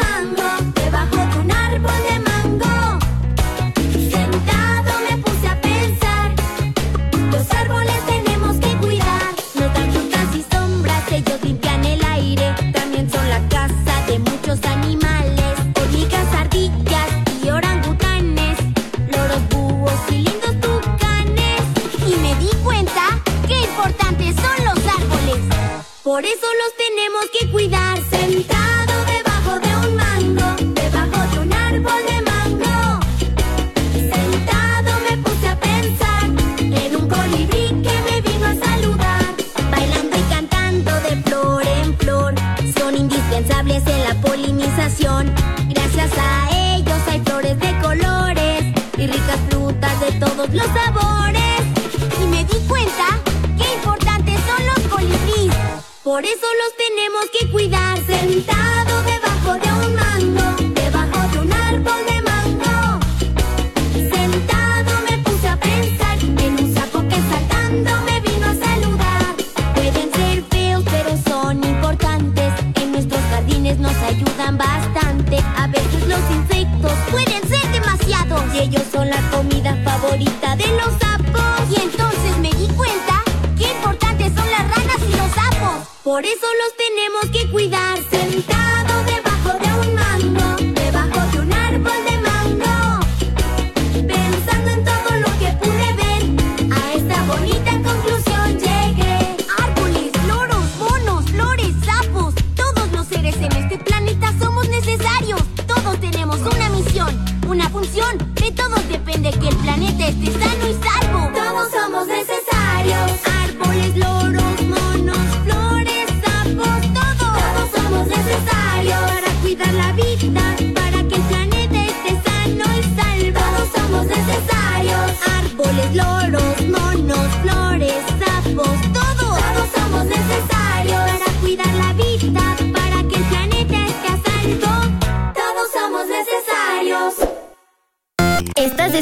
Y 81.72 81.82
entonces 81.82 82.38
me 82.38 82.50
di 82.52 82.68
cuenta 82.76 83.24
qué 83.58 83.72
importantes 83.72 84.34
son 84.36 84.50
las 84.52 84.70
ranas 84.70 84.98
y 85.08 85.12
los 85.18 85.32
sapos. 85.32 85.88
Por 86.04 86.26
eso 86.26 86.48
los 86.62 86.76
tenemos 86.78 87.26
que 87.32 87.52
cuidar 87.52 87.98
sentados. 88.10 88.89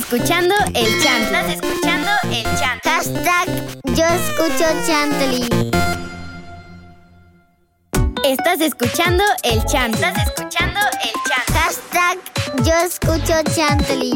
Escuchando 0.09 0.55
el 0.73 1.03
chant. 1.03 1.25
Estás 1.25 1.49
escuchando 1.49 2.11
el 2.31 2.43
chant. 2.57 2.81
Hashtag 2.85 3.47
yo 3.93 4.05
escucho 4.05 4.65
Chantley. 4.87 5.43
Estás 8.23 8.61
escuchando 8.61 9.23
el 9.43 9.65
chant. 9.65 9.95
Estás 9.95 10.17
escuchando 10.27 10.79
el 11.03 11.11
chant. 11.27 11.49
Hashtag 11.57 12.19
yo 12.63 12.73
escucho 12.75 13.33
Chantley. 13.53 14.13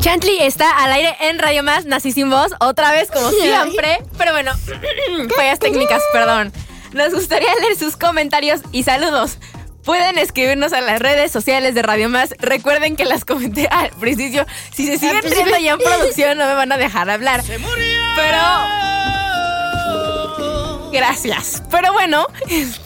Chantley 0.00 0.40
está 0.40 0.82
al 0.82 0.92
aire 0.92 1.16
en 1.20 1.38
Radio 1.38 1.62
Más, 1.62 1.86
nací 1.86 2.10
sin 2.10 2.28
voz, 2.28 2.52
otra 2.58 2.90
vez 2.90 3.08
como 3.12 3.30
siempre. 3.40 4.00
Pero 4.18 4.32
bueno, 4.32 4.52
fallas 5.36 5.60
técnicas, 5.60 6.02
perdón. 6.12 6.52
Nos 6.94 7.12
gustaría 7.12 7.52
leer 7.60 7.76
sus 7.76 7.96
comentarios 7.96 8.60
y 8.70 8.84
saludos. 8.84 9.38
Pueden 9.84 10.16
escribirnos 10.16 10.72
a 10.72 10.80
las 10.80 11.00
redes 11.00 11.32
sociales 11.32 11.74
de 11.74 11.82
Radio 11.82 12.08
Más. 12.08 12.34
Recuerden 12.38 12.96
que 12.96 13.04
las 13.04 13.24
comenté 13.24 13.66
al 13.68 13.90
principio. 13.90 14.46
Si 14.72 14.86
se 14.86 14.98
siguen 14.98 15.20
riendo 15.22 15.58
ya 15.58 15.72
en 15.72 15.78
producción, 15.78 16.38
no 16.38 16.46
me 16.46 16.54
van 16.54 16.72
a 16.72 16.78
dejar 16.78 17.10
hablar. 17.10 17.42
Pero. 17.44 18.38
Gracias. 20.92 21.62
Pero 21.70 21.92
bueno. 21.92 22.26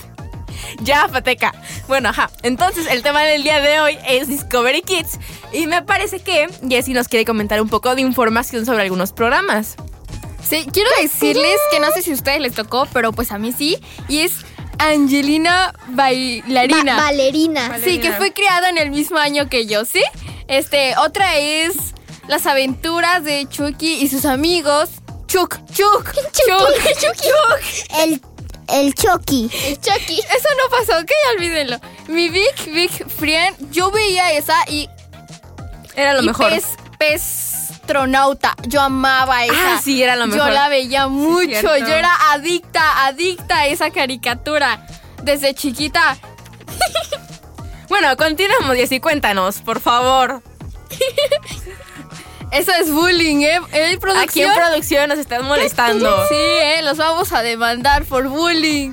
Ya, 0.81 1.09
Pateca. 1.09 1.53
Bueno, 1.89 2.11
ajá. 2.11 2.31
Entonces, 2.43 2.87
el 2.89 3.03
tema 3.03 3.23
del 3.23 3.43
día 3.43 3.61
de 3.61 3.81
hoy 3.81 3.99
es 4.07 4.29
Discovery 4.29 4.83
Kids. 4.83 5.19
Y 5.53 5.67
me 5.67 5.83
parece 5.83 6.21
que 6.21 6.47
Jessie 6.69 6.95
nos 6.95 7.09
quiere 7.09 7.25
comentar 7.25 7.61
un 7.61 7.69
poco 7.69 7.97
de 7.97 8.03
información 8.03 8.65
sobre 8.65 8.83
algunos 8.83 9.13
programas. 9.13 9.77
Sí, 10.49 10.67
quiero 10.73 10.89
decirles 11.03 11.57
que 11.71 11.81
no 11.81 11.91
sé 11.93 12.03
si 12.03 12.11
a 12.13 12.15
ustedes 12.15 12.41
les 12.41 12.55
tocó, 12.55 12.87
pero 12.93 13.13
pues 13.13 13.33
a 13.33 13.39
mí 13.39 13.53
sí. 13.53 13.79
Y 14.09 14.21
es 14.21 14.33
Angelina 14.79 15.75
Bailarina. 15.89 16.97
Ba- 16.97 17.03
Valerina. 17.05 17.79
Sí, 17.83 17.99
que 18.01 18.13
fue 18.13 18.33
creada 18.33 18.69
en 18.71 18.79
el 18.79 18.91
mismo 18.91 19.19
año 19.19 19.49
que 19.49 19.67
yo, 19.67 19.85
¿sí? 19.85 20.03
Este, 20.47 20.97
otra 20.97 21.37
es 21.37 21.75
Las 22.29 22.47
aventuras 22.47 23.25
de 23.25 23.47
Chucky 23.49 23.95
y 24.03 24.09
sus 24.09 24.25
amigos. 24.25 24.89
Chuck, 25.27 25.57
Chuck, 25.75 26.11
Chuck, 26.15 27.17
Chuck, 27.17 27.89
El, 28.01 28.23
el 28.69 28.95
Chucky. 28.95 29.49
Chucky. 29.51 30.19
Eso 30.21 30.49
no 30.57 30.71
pasó, 30.71 30.99
ok, 31.01 31.11
olvídenlo. 31.37 31.79
Mi 32.09 32.31
Big 32.31 32.55
Big 32.73 32.91
Friend, 33.19 33.71
yo 33.71 33.91
veía 33.91 34.33
esa 34.33 34.55
y, 34.71 34.89
Era 35.97 36.15
lo 36.15 36.23
y 36.23 36.27
mejor. 36.27 36.51
Pez, 36.51 36.65
Pestronauta. 37.89 38.55
Yo 38.67 38.83
amaba 38.83 39.47
esa. 39.47 39.77
Ah, 39.77 39.81
sí, 39.83 40.03
era 40.03 40.15
lo 40.15 40.27
mejor. 40.27 40.49
Yo 40.49 40.55
la 40.55 40.69
veía 40.69 41.09
mucho. 41.09 41.77
yo 41.79 41.87
era 41.87 42.15
adicta, 42.33 43.07
adicta 43.07 43.61
a 43.61 43.67
esa 43.67 43.91
caricatura. 43.91 44.87
Desde 45.23 45.55
chiquita. 45.55 46.17
Bueno, 47.89 48.15
continuamos, 48.19 48.77
Jessie. 48.77 49.01
Cuéntanos, 49.01 49.63
por 49.63 49.81
favor. 49.81 50.43
Eso 52.53 52.71
es 52.79 52.93
bullying, 52.93 53.41
¿eh? 53.41 53.61
¿Eh, 53.73 53.97
producción? 53.99 54.29
Aquí 54.29 54.43
en 54.43 54.55
producción 54.55 55.09
nos 55.09 55.19
están 55.19 55.43
molestando. 55.47 56.29
Sí, 56.29 56.35
¿eh? 56.35 56.83
Los 56.83 56.99
vamos 56.99 57.33
a 57.33 57.41
demandar 57.41 58.05
por 58.05 58.29
bullying. 58.29 58.93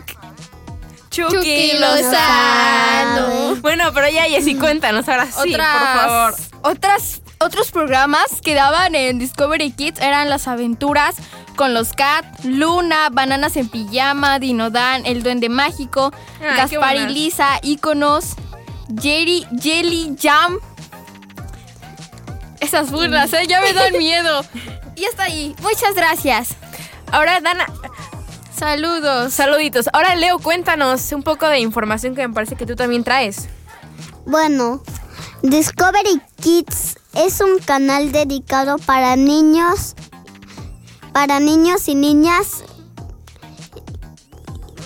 Chucky 1.10 1.74
Lozano. 1.78 3.58
Bueno, 3.58 3.92
pero 3.94 4.08
ya, 4.08 4.24
Jessie, 4.24 4.58
cuéntanos 4.58 5.10
ahora 5.10 5.26
sí, 5.26 5.54
otras, 5.54 5.78
por 5.78 5.88
favor. 5.88 6.36
Otras, 6.62 7.22
otros 7.40 7.72
programas 7.72 8.42
que 8.44 8.54
daban 8.54 8.96
en 8.96 9.20
Discovery 9.20 9.72
Kids 9.72 10.00
eran 10.00 10.30
Las 10.30 10.48
Aventuras 10.48 11.16
con 11.56 11.74
los 11.74 11.94
Cat, 11.94 12.26
Luna, 12.44 13.10
Bananas 13.12 13.56
en 13.58 13.70
Pijama, 13.70 14.40
Dinodan, 14.40 15.06
El 15.06 15.24
Duende 15.24 15.50
Mágico, 15.50 16.12
qué 16.40 16.46
Gaspar 16.46 16.96
y. 16.96 17.08
Lisa, 17.08 17.60
Iconos, 17.62 18.36
Jerry, 19.02 19.46
Jelly 19.62 20.16
Jam. 20.22 20.58
Esas 22.60 22.92
burlas, 22.92 23.32
¿eh? 23.34 23.46
Ya 23.48 23.62
me 23.62 23.74
dan 23.74 23.94
miedo. 23.98 24.44
Y 24.96 25.06
hasta 25.06 25.24
ahí. 25.24 25.56
Muchas 25.62 25.94
gracias. 25.96 26.56
Ahora, 27.12 27.40
Dana, 27.40 27.66
Saludos. 28.58 29.34
saluditos. 29.34 29.90
Ahora, 29.94 30.16
Leo, 30.16 30.40
cuéntanos 30.40 31.12
un 31.12 31.24
poco 31.24 31.48
de 31.48 31.60
información 31.60 32.16
que 32.16 32.28
me 32.28 32.34
parece 32.34 32.56
que 32.56 32.66
tú 32.66 32.76
también 32.76 33.04
traes. 33.04 33.48
Bueno, 34.26 34.82
Discovery 35.44 36.22
Kids 36.42 36.98
es 37.16 37.42
un 37.42 37.60
canal 37.60 38.12
dedicado 38.12 38.78
para 38.78 39.16
niños, 39.16 39.96
para 41.14 41.40
niños 41.40 41.88
y 41.88 41.96
niñas, 41.96 42.64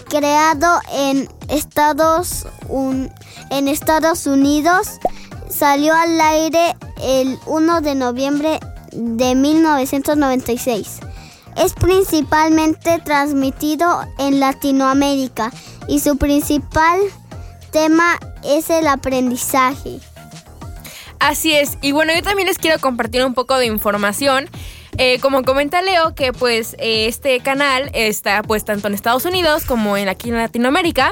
creado 0.10 0.80
en 0.92 1.30
Estados, 1.48 2.48
Un- 2.68 3.12
en 3.50 3.68
Estados 3.68 4.26
Unidos. 4.28 4.88
Salió 5.50 5.94
al 5.94 6.20
aire 6.22 6.76
el 7.02 7.38
1 7.48 7.82
de 7.82 7.96
noviembre 7.96 8.60
de 8.92 9.36
1996. 9.36 11.00
Es 11.56 11.74
principalmente 11.74 13.00
transmitido 13.04 14.04
en 14.20 14.40
Latinoamérica 14.40 15.52
y 15.88 16.00
su 16.00 16.18
principal 16.18 17.00
tema 17.72 18.18
es 18.44 18.70
el 18.70 18.88
aprendizaje. 18.88 20.00
Así 21.20 21.54
es. 21.54 21.78
Y 21.82 21.92
bueno, 21.92 22.14
yo 22.14 22.22
también 22.22 22.48
les 22.48 22.58
quiero 22.58 22.80
compartir 22.80 23.24
un 23.24 23.34
poco 23.34 23.58
de 23.58 23.66
información. 23.66 24.50
Eh, 24.98 25.20
como 25.20 25.44
comenta 25.44 25.82
Leo, 25.82 26.16
que 26.16 26.34
pues 26.34 26.76
eh, 26.80 27.06
este 27.06 27.40
canal 27.42 27.90
está 27.94 28.42
pues 28.42 28.66
tanto 28.66 28.88
en 28.88 28.94
Estados 28.94 29.26
Unidos 29.26 29.64
como 29.66 29.98
en 29.98 30.10
aquí 30.10 30.30
en 30.30 30.38
Latinoamérica. 30.38 31.12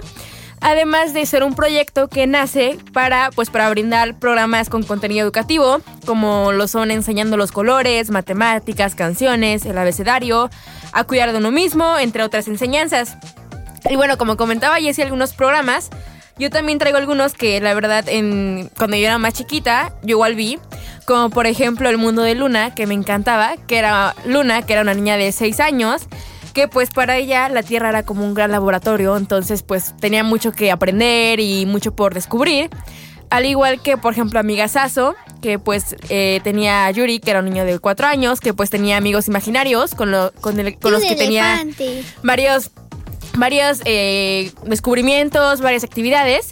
Además 0.59 1.13
de 1.13 1.25
ser 1.27 1.43
un 1.43 1.53
proyecto 1.53 2.07
que 2.07 2.25
nace 2.25 2.77
para 2.91 3.29
pues 3.35 3.51
para 3.51 3.69
brindar 3.69 4.17
programas 4.17 4.69
con 4.69 4.81
contenido 4.81 5.23
educativo, 5.23 5.79
como 6.05 6.51
lo 6.51 6.67
son 6.67 6.89
enseñando 6.89 7.37
los 7.37 7.51
colores, 7.51 8.09
matemáticas, 8.09 8.95
canciones, 8.95 9.65
el 9.65 9.77
abecedario, 9.77 10.49
a 10.93 11.03
cuidar 11.03 11.31
de 11.31 11.37
uno 11.37 11.51
mismo, 11.51 11.99
entre 11.99 12.23
otras 12.23 12.47
enseñanzas. 12.47 13.17
Y 13.87 13.95
bueno, 13.95 14.17
como 14.17 14.35
comentaba 14.35 14.77
Jessie, 14.77 15.03
algunos 15.03 15.33
programas. 15.33 15.91
Yo 16.39 16.49
también 16.49 16.77
traigo 16.79 16.97
algunos 16.97 17.33
que 17.33 17.59
la 17.61 17.73
verdad 17.73 18.07
en, 18.07 18.69
cuando 18.77 18.95
yo 18.97 19.05
era 19.05 19.17
más 19.17 19.33
chiquita, 19.33 19.93
yo 20.03 20.15
igual 20.17 20.35
vi. 20.35 20.59
Como 21.05 21.29
por 21.29 21.47
ejemplo 21.47 21.89
El 21.89 21.97
Mundo 21.97 22.21
de 22.21 22.35
Luna, 22.35 22.75
que 22.75 22.85
me 22.85 22.93
encantaba, 22.93 23.55
que 23.67 23.77
era 23.77 24.13
Luna, 24.25 24.61
que 24.63 24.73
era 24.73 24.81
una 24.81 24.93
niña 24.93 25.15
de 25.17 25.31
6 25.31 25.59
años, 25.61 26.01
que 26.53 26.67
pues 26.67 26.89
para 26.89 27.15
ella 27.17 27.47
la 27.49 27.63
Tierra 27.63 27.89
era 27.89 28.03
como 28.03 28.25
un 28.25 28.33
gran 28.33 28.51
laboratorio, 28.51 29.15
entonces 29.15 29.63
pues 29.63 29.93
tenía 30.01 30.23
mucho 30.23 30.51
que 30.51 30.69
aprender 30.71 31.39
y 31.39 31.65
mucho 31.65 31.95
por 31.95 32.13
descubrir. 32.13 32.69
Al 33.29 33.45
igual 33.45 33.81
que, 33.81 33.97
por 33.97 34.13
ejemplo, 34.13 34.39
Amiga 34.39 34.67
Sasso, 34.69 35.15
que 35.41 35.59
pues 35.59 35.95
eh, 36.09 36.39
tenía 36.43 36.85
a 36.85 36.91
Yuri, 36.91 37.19
que 37.19 37.31
era 37.31 37.39
un 37.39 37.45
niño 37.45 37.65
de 37.65 37.77
4 37.79 38.07
años, 38.07 38.39
que 38.39 38.53
pues 38.53 38.69
tenía 38.69 38.95
amigos 38.97 39.27
imaginarios 39.27 39.95
con, 39.95 40.11
lo- 40.11 40.31
con, 40.41 40.59
el- 40.59 40.77
con 40.79 40.91
los 40.93 41.01
que 41.09 41.15
tenía 41.15 41.57
varios, 42.23 42.71
varios 43.37 43.79
eh, 43.85 44.51
descubrimientos, 44.65 45.61
varias 45.61 45.83
actividades. 45.83 46.49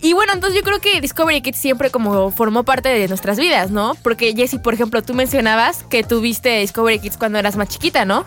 Y 0.00 0.12
bueno, 0.12 0.32
entonces 0.32 0.56
yo 0.56 0.62
creo 0.64 0.80
que 0.80 1.00
Discovery 1.00 1.40
Kids 1.40 1.58
siempre 1.58 1.90
como 1.90 2.30
formó 2.30 2.62
parte 2.62 2.88
de 2.88 3.08
nuestras 3.08 3.36
vidas, 3.36 3.70
¿no? 3.72 3.96
Porque 4.04 4.32
Jessie, 4.34 4.60
por 4.60 4.72
ejemplo, 4.72 5.02
tú 5.02 5.12
mencionabas 5.12 5.82
que 5.84 6.04
tú 6.04 6.20
viste 6.20 6.60
Discovery 6.60 7.00
Kids 7.00 7.16
cuando 7.16 7.38
eras 7.38 7.56
más 7.56 7.68
chiquita, 7.68 8.04
¿no? 8.04 8.24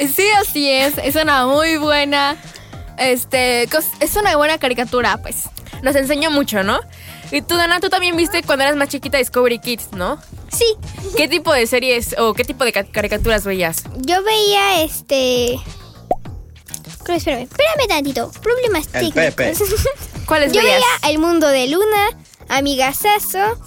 Sí, 0.00 0.26
así 0.40 0.68
es. 0.68 0.98
Es 0.98 1.14
una 1.14 1.46
muy 1.46 1.76
buena. 1.76 2.36
Este. 2.98 3.62
Es 4.00 4.16
una 4.16 4.36
buena 4.36 4.58
caricatura, 4.58 5.18
pues. 5.18 5.44
nos 5.82 5.94
enseñó 5.94 6.32
mucho, 6.32 6.64
¿no? 6.64 6.80
Y 7.30 7.42
tú, 7.42 7.56
Dana, 7.56 7.78
tú 7.78 7.88
también 7.90 8.16
viste 8.16 8.42
cuando 8.42 8.64
eras 8.64 8.74
más 8.76 8.88
chiquita 8.88 9.18
Discovery 9.18 9.60
Kids, 9.60 9.92
¿no? 9.92 10.18
Sí, 10.50 10.64
¿Qué 11.16 11.28
tipo 11.28 11.52
de 11.52 11.66
series 11.66 12.16
o 12.18 12.32
qué 12.34 12.42
tipo 12.42 12.64
de 12.64 12.72
ca- 12.72 12.84
caricaturas 12.84 13.44
veías? 13.44 13.84
yo 13.98 14.22
veía 14.24 14.82
este... 14.82 15.58
Espérame, 17.12 17.42
espérame 17.42 17.88
tantito. 17.88 18.30
Problemas 18.42 18.86
El 18.86 19.12
técnicos. 19.12 19.34
Pepe. 19.34 19.52
¿Cuáles 20.26 20.52
Yo 20.52 20.62
veías? 20.62 20.80
veía 21.02 21.10
El 21.12 21.18
Mundo 21.18 21.48
de 21.48 21.66
Luna, 21.68 22.10
Amigasazo, 22.48 23.38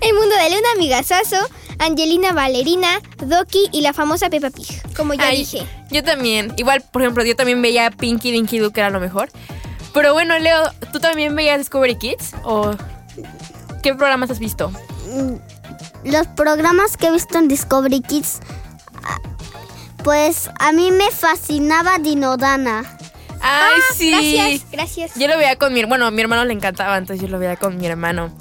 El 0.00 0.14
Mundo 0.14 0.34
de 0.36 0.50
Luna, 0.50 0.68
Amigasazo, 0.74 1.36
Angelina 1.78 2.32
Valerina, 2.32 3.00
Doki 3.18 3.68
y 3.72 3.80
la 3.82 3.92
famosa 3.92 4.30
Peppa 4.30 4.50
Pig, 4.50 4.66
como 4.96 5.14
ya 5.14 5.26
Ay, 5.28 5.38
dije. 5.38 5.66
Yo 5.90 6.02
también. 6.02 6.52
Igual, 6.56 6.82
por 6.92 7.02
ejemplo, 7.02 7.24
yo 7.24 7.36
también 7.36 7.60
veía 7.62 7.90
Pinky 7.90 8.30
Dinky 8.32 8.58
Doo, 8.58 8.72
que 8.72 8.80
era 8.80 8.90
lo 8.90 9.00
mejor. 9.00 9.30
Pero 9.94 10.12
bueno, 10.12 10.38
Leo, 10.38 10.62
¿tú 10.92 11.00
también 11.00 11.36
veías 11.36 11.58
Discovery 11.58 11.96
Kids? 11.96 12.32
¿O 12.44 12.72
qué 13.82 13.94
programas 13.94 14.30
has 14.30 14.38
visto? 14.38 14.72
Los 16.04 16.26
programas 16.28 16.96
que 16.96 17.08
he 17.08 17.10
visto 17.12 17.38
en 17.38 17.46
Discovery 17.48 18.00
Kids, 18.00 18.40
pues 20.02 20.50
a 20.58 20.72
mí 20.72 20.90
me 20.90 21.10
fascinaba 21.10 21.98
Dinodana. 21.98 22.84
Ay, 23.40 23.80
sí. 23.94 24.12
Ah, 24.14 24.20
Gracias, 24.20 24.70
gracias. 24.70 25.14
Yo 25.16 25.28
lo 25.28 25.36
veía 25.36 25.56
con 25.56 25.72
mi 25.72 25.84
bueno, 25.84 26.06
a 26.06 26.10
mi 26.10 26.20
hermano 26.22 26.44
le 26.44 26.52
encantaba, 26.52 26.96
entonces 26.96 27.22
yo 27.22 27.28
lo 27.28 27.38
veía 27.38 27.56
con 27.56 27.76
mi 27.76 27.86
hermano. 27.86 28.32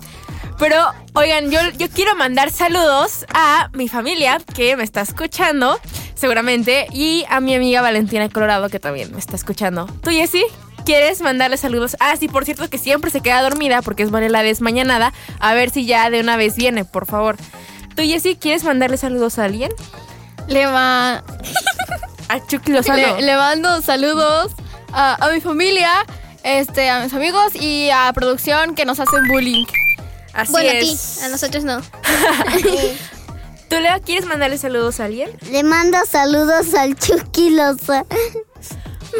Pero, 0.59 0.77
oigan, 1.13 1.49
yo, 1.49 1.59
yo 1.77 1.89
quiero 1.89 2.15
mandar 2.15 2.51
saludos 2.51 3.25
a 3.33 3.69
mi 3.73 3.87
familia 3.87 4.39
que 4.53 4.77
me 4.77 4.83
está 4.83 5.01
escuchando, 5.01 5.79
seguramente, 6.13 6.85
y 6.91 7.25
a 7.29 7.39
mi 7.39 7.55
amiga 7.55 7.81
Valentina 7.81 8.29
Colorado 8.29 8.69
que 8.69 8.79
también 8.79 9.11
me 9.11 9.17
está 9.17 9.35
escuchando. 9.35 9.87
¿Tú, 10.03 10.11
Jessy? 10.11 10.43
¿Quieres 10.85 11.21
mandarle 11.21 11.57
saludos? 11.57 11.97
Ah, 11.99 12.15
sí, 12.15 12.27
por 12.27 12.45
cierto, 12.45 12.69
que 12.69 12.77
siempre 12.77 13.09
se 13.09 13.21
queda 13.21 13.41
dormida 13.41 13.81
porque 13.81 14.03
es 14.03 14.11
la 14.11 14.43
desmañanada. 14.43 15.13
A 15.39 15.53
ver 15.55 15.71
si 15.71 15.85
ya 15.85 16.09
de 16.11 16.19
una 16.19 16.37
vez 16.37 16.55
viene, 16.55 16.85
por 16.85 17.07
favor. 17.07 17.37
¿Tú, 17.95 18.03
Jessy, 18.03 18.35
quieres 18.35 18.63
mandarle 18.63 18.97
saludos 18.97 19.39
a 19.39 19.45
alguien? 19.45 19.71
Le, 20.47 20.65
va- 20.65 21.23
A 22.29 22.47
Chucky 22.47 22.71
Lozano. 22.71 22.97
le, 23.17 23.21
le 23.21 23.35
mando 23.35 23.81
saludos 23.81 24.51
a, 24.93 25.23
a 25.25 25.29
mi 25.31 25.41
familia, 25.41 25.89
este, 26.43 26.89
a 26.89 27.03
mis 27.03 27.13
amigos 27.13 27.53
y 27.55 27.89
a 27.89 28.11
producción 28.13 28.75
que 28.75 28.85
nos 28.85 28.99
hacen 28.99 29.27
bullying. 29.27 29.65
Así 30.33 30.51
bueno, 30.51 30.69
a 30.69 30.79
ti, 30.79 30.97
a 31.23 31.27
nosotros 31.29 31.63
no. 31.63 31.81
¿Tú, 33.69 33.77
Leo, 33.79 34.01
quieres 34.01 34.25
mandarle 34.25 34.57
saludos 34.57 34.99
a 34.99 35.05
alguien? 35.05 35.29
Le 35.49 35.63
mando 35.63 35.97
saludos 36.09 36.73
al 36.73 36.95
Chucky 36.97 37.51
Lozano. 37.51 38.05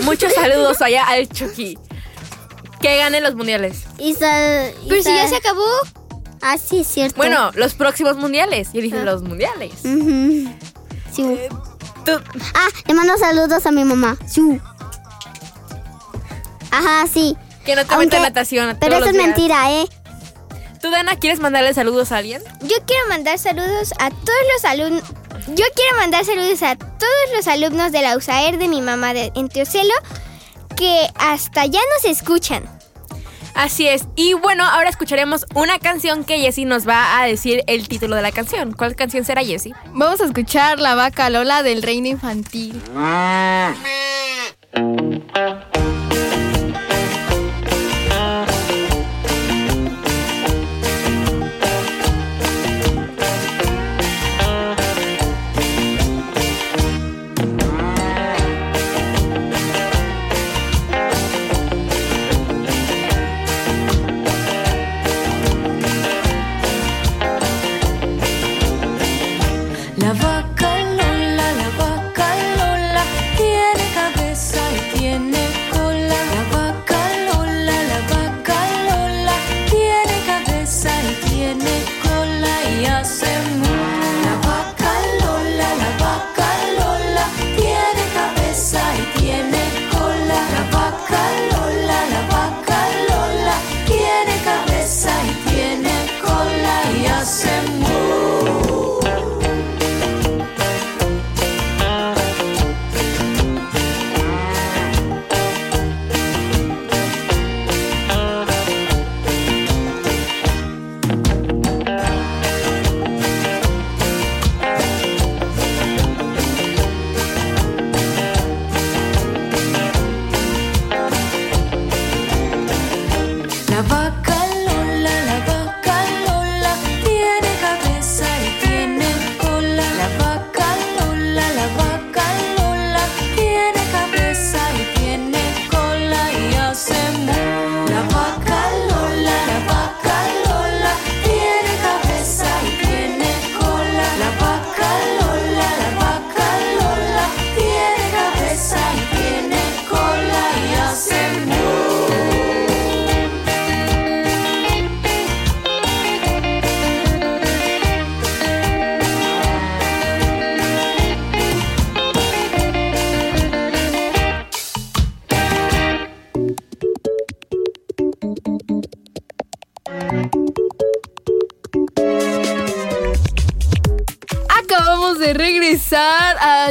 Muchos 0.04 0.34
saludos 0.34 0.82
allá 0.82 1.06
al 1.08 1.28
Chucky. 1.30 1.78
Que 2.82 2.98
gane 2.98 3.22
los 3.22 3.36
mundiales. 3.36 3.84
Y 3.98 4.14
sal- 4.14 4.74
y 4.84 4.90
Pero 4.90 5.04
si 5.04 5.14
ya 5.14 5.28
se 5.28 5.36
acabó. 5.38 5.64
Ah, 6.42 6.58
sí, 6.58 6.80
es 6.82 6.88
cierto. 6.88 7.16
Bueno, 7.18 7.52
los 7.56 7.76
próximos 7.76 8.18
mundiales. 8.18 8.70
Yo 8.74 8.82
dije 8.82 9.04
los 9.04 9.22
mundiales. 9.22 9.72
Ah, 12.56 12.68
le 12.88 12.94
mando 12.94 13.18
saludos 13.18 13.66
a 13.66 13.72
mi 13.72 13.84
mamá. 13.84 14.18
Ajá, 16.72 17.08
sí. 17.12 17.38
que 17.66 17.76
no 17.76 17.86
te 17.86 17.94
Aunque- 17.94 18.08
meta 18.18 18.20
natación. 18.22 18.78
Pero 18.80 18.96
eso 18.98 19.06
es 19.06 19.14
días. 19.14 19.26
mentira, 19.26 19.72
¿eh? 19.72 19.88
¿Tú, 20.82 20.90
Dana, 20.90 21.16
quieres 21.16 21.40
mandarle 21.40 21.74
saludos 21.76 22.12
a 22.12 22.18
alguien? 22.18 22.42
Yo 22.62 22.76
quiero 22.88 23.08
mandar 23.08 23.38
saludos 23.38 23.94
a 24.00 24.10
todos 24.10 24.40
los 24.56 24.66
alumnos. 24.66 25.04
Yo 25.50 25.66
quiero 25.76 25.98
mandar 25.98 26.26
saludos 26.26 26.64
a 26.64 26.76
todos 26.76 27.36
los 27.36 27.48
alumnos 27.48 27.92
de 27.92 28.02
la 28.02 28.18
USAER 28.18 28.58
de 28.58 28.68
mi 28.68 28.82
mamá 28.82 29.14
de, 29.14 29.32
en 29.36 29.48
Teocelo 29.50 29.94
que 30.76 31.08
hasta 31.20 31.66
ya 31.68 31.80
nos 31.96 32.06
escuchan. 32.12 32.64
Así 33.56 33.88
es. 33.88 34.08
Y 34.16 34.34
bueno, 34.34 34.64
ahora 34.64 34.90
escucharemos 34.90 35.46
una 35.56 35.80
canción 35.80 36.24
que 36.24 36.40
Jessie 36.40 36.66
nos 36.66 36.88
va 36.88 37.20
a 37.20 37.26
decir 37.26 37.64
el 37.68 37.88
título 37.88 38.16
de 38.16 38.22
la 38.22 38.32
canción. 38.32 38.72
¿Cuál 38.74 38.96
canción 38.96 39.24
será, 39.24 39.44
Jessie? 39.44 39.74
Vamos 39.94 40.22
a 40.22 40.26
escuchar 40.26 40.80
La 40.80 40.96
Vaca 40.96 41.30
Lola 41.30 41.64
del 41.64 41.84
Reino 41.84 42.08
Infantil. 42.08 42.82
La 70.02 70.14
vaca 70.14 70.51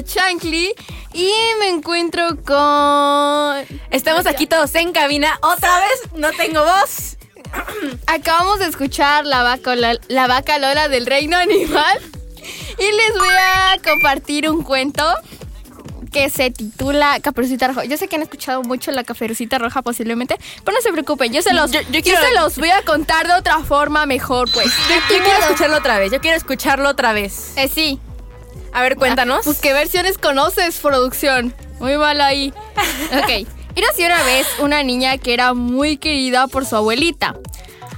regresar 0.00 0.24
a 0.24 0.30
Chancli 0.30 0.72
y 1.12 1.32
me 1.58 1.68
encuentro 1.68 2.28
con... 2.44 3.78
Estamos 3.90 4.26
aquí 4.26 4.46
todos 4.46 4.74
en 4.74 4.92
cabina. 4.92 5.38
Otra 5.42 5.78
vez, 5.80 6.12
no 6.16 6.30
tengo 6.32 6.60
voz. 6.64 7.16
Acabamos 8.06 8.60
de 8.60 8.66
escuchar 8.66 9.26
la 9.26 9.42
vaca, 9.42 9.74
la, 9.74 9.98
la 10.08 10.26
vaca 10.26 10.58
Lola 10.58 10.88
del 10.88 11.06
reino 11.06 11.36
animal 11.36 11.98
y 12.78 12.96
les 12.96 13.18
voy 13.18 13.28
a 13.28 13.76
compartir 13.82 14.48
un 14.48 14.62
cuento 14.62 15.04
que 16.12 16.28
se 16.30 16.50
titula 16.50 17.18
Caperucita 17.20 17.68
Roja. 17.68 17.84
Yo 17.84 17.96
sé 17.96 18.08
que 18.08 18.16
han 18.16 18.22
escuchado 18.22 18.62
mucho 18.62 18.90
la 18.92 19.04
Caperucita 19.04 19.58
Roja 19.58 19.82
posiblemente, 19.82 20.36
pero 20.64 20.76
no 20.76 20.82
se 20.82 20.90
preocupen, 20.92 21.32
yo 21.32 21.40
se 21.42 21.52
los, 21.52 21.70
Yo- 21.70 21.80
yo 21.82 22.02
se 22.02 22.34
los 22.34 22.56
voy 22.56 22.70
a 22.70 22.82
contar 22.82 23.26
de 23.28 23.34
otra 23.34 23.60
forma 23.60 24.06
mejor, 24.06 24.50
pues. 24.52 24.66
Yo 25.10 25.22
quiero 25.24 25.38
escucharlo 25.40 25.76
otra 25.76 25.98
vez. 26.00 26.10
Yo 26.12 26.20
quiero 26.20 26.36
escucharlo 26.36 26.88
otra 26.88 27.12
vez. 27.12 27.52
Eh, 27.56 27.68
sí. 27.72 28.00
A 28.72 28.82
ver, 28.82 28.96
cuéntanos. 28.96 29.44
Pues 29.44 29.60
qué 29.60 29.72
versiones 29.72 30.18
conoces, 30.18 30.78
producción. 30.78 31.54
Muy 31.78 31.96
mal 31.96 32.20
ahí. 32.20 32.52
Ok. 33.12 33.46
Érase 33.76 34.04
una 34.04 34.22
vez 34.24 34.46
una 34.58 34.82
niña 34.82 35.16
que 35.18 35.32
era 35.32 35.54
muy 35.54 35.96
querida 35.96 36.48
por 36.48 36.66
su 36.66 36.76
abuelita, 36.76 37.36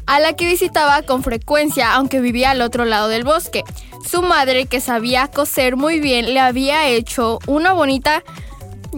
a 0.07 0.21
la 0.21 0.35
que 0.35 0.47
visitaba 0.47 1.03
con 1.03 1.23
frecuencia, 1.23 1.95
aunque 1.95 2.21
vivía 2.21 2.51
al 2.51 2.61
otro 2.61 2.85
lado 2.85 3.09
del 3.09 3.25
bosque. 3.25 3.65
Su 4.09 4.23
madre, 4.23 4.67
que 4.67 4.81
sabía 4.81 5.29
coser 5.29 5.77
muy 5.77 5.99
bien, 6.01 6.35
le 6.35 6.41
había 6.41 6.89
hecho 6.89 7.39
una 7.47 7.73
bonita 7.73 8.23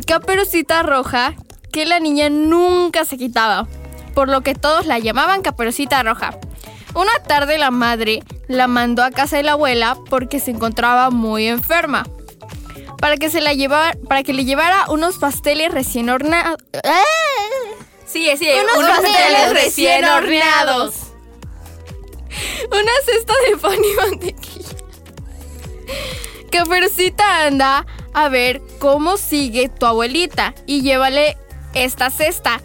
caperucita 0.06 0.82
roja 0.82 1.34
que 1.72 1.86
la 1.86 2.00
niña 2.00 2.28
nunca 2.28 3.04
se 3.04 3.16
quitaba, 3.16 3.66
por 4.14 4.28
lo 4.28 4.42
que 4.42 4.54
todos 4.54 4.86
la 4.86 4.98
llamaban 4.98 5.42
caperucita 5.42 6.02
roja. 6.02 6.38
Una 6.94 7.12
tarde 7.26 7.58
la 7.58 7.70
madre 7.70 8.22
la 8.46 8.68
mandó 8.68 9.02
a 9.02 9.10
casa 9.10 9.36
de 9.36 9.42
la 9.42 9.52
abuela 9.52 9.98
porque 10.08 10.38
se 10.38 10.52
encontraba 10.52 11.10
muy 11.10 11.46
enferma. 11.48 12.06
Para 13.00 13.16
que, 13.16 13.28
se 13.28 13.40
la 13.40 13.52
llevara, 13.52 13.98
para 14.08 14.22
que 14.22 14.32
le 14.32 14.44
llevara 14.44 14.86
unos 14.88 15.18
pasteles 15.18 15.72
recién 15.72 16.08
horneados. 16.08 16.58
Sí, 18.06 18.30
sí, 18.38 18.48
Unos 18.48 18.76
unos 18.76 18.90
pasteles 18.90 19.52
recién 19.52 20.04
horneados. 20.04 20.94
Una 22.70 22.92
cesta 23.04 23.34
de 23.48 23.56
pan 23.56 23.78
y 23.84 24.10
mantequilla. 24.10 24.76
Caperucita 26.50 27.46
anda 27.46 27.84
a 28.14 28.28
ver 28.28 28.62
cómo 28.78 29.16
sigue 29.16 29.68
tu 29.68 29.86
abuelita 29.86 30.54
y 30.66 30.82
llévale 30.82 31.36
esta 31.74 32.10
cesta 32.10 32.60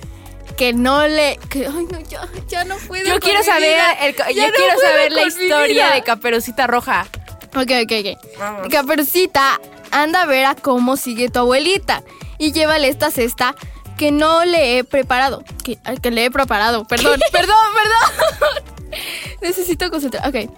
que 0.60 0.74
no 0.74 1.08
le 1.08 1.40
que, 1.50 1.68
ay 1.68 1.88
no 1.90 2.02
ya, 2.02 2.28
ya 2.50 2.66
no 2.66 2.76
puedo 2.80 3.06
Yo 3.08 3.22
quiero 3.22 3.42
saber, 3.44 3.78
el 4.02 4.14
yo 4.14 4.46
no 4.46 4.54
quiero 4.54 4.78
saber 4.82 5.14
la 5.14 5.24
historia 5.24 5.92
de 5.92 6.02
Caperucita 6.02 6.68
Roja. 6.68 7.08
Ok, 7.56 7.72
ok, 7.84 7.92
ok. 8.02 8.38
Vamos. 8.38 8.68
Caperucita 8.70 9.62
anda 9.92 10.24
a 10.24 10.26
ver 10.26 10.44
a 10.44 10.56
cómo 10.56 10.98
sigue 10.98 11.30
tu 11.30 11.40
abuelita 11.40 12.04
y 12.38 12.52
llévale 12.52 12.90
esta 12.90 13.10
cesta 13.10 13.56
que 13.98 14.12
no 14.12 14.44
le 14.44 14.78
he 14.78 14.84
preparado. 14.84 15.46
Que, 15.64 15.78
que 16.02 16.12
le 16.12 16.26
he 16.26 16.30
preparado. 16.30 16.84
Perdón, 16.90 17.22
perdón, 17.32 17.56
perdón. 17.74 19.00
Necesito 19.42 19.90
concentrar. 19.90 20.28
Ok. 20.28 20.52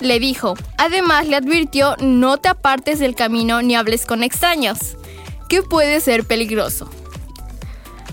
Le 0.00 0.20
dijo. 0.20 0.54
Además, 0.78 1.26
le 1.26 1.36
advirtió: 1.36 1.96
no 2.00 2.38
te 2.38 2.48
apartes 2.48 2.98
del 2.98 3.14
camino 3.14 3.60
ni 3.60 3.76
hables 3.76 4.06
con 4.06 4.22
extraños, 4.22 4.96
que 5.50 5.62
puede 5.62 6.00
ser 6.00 6.24
peligroso. 6.24 6.88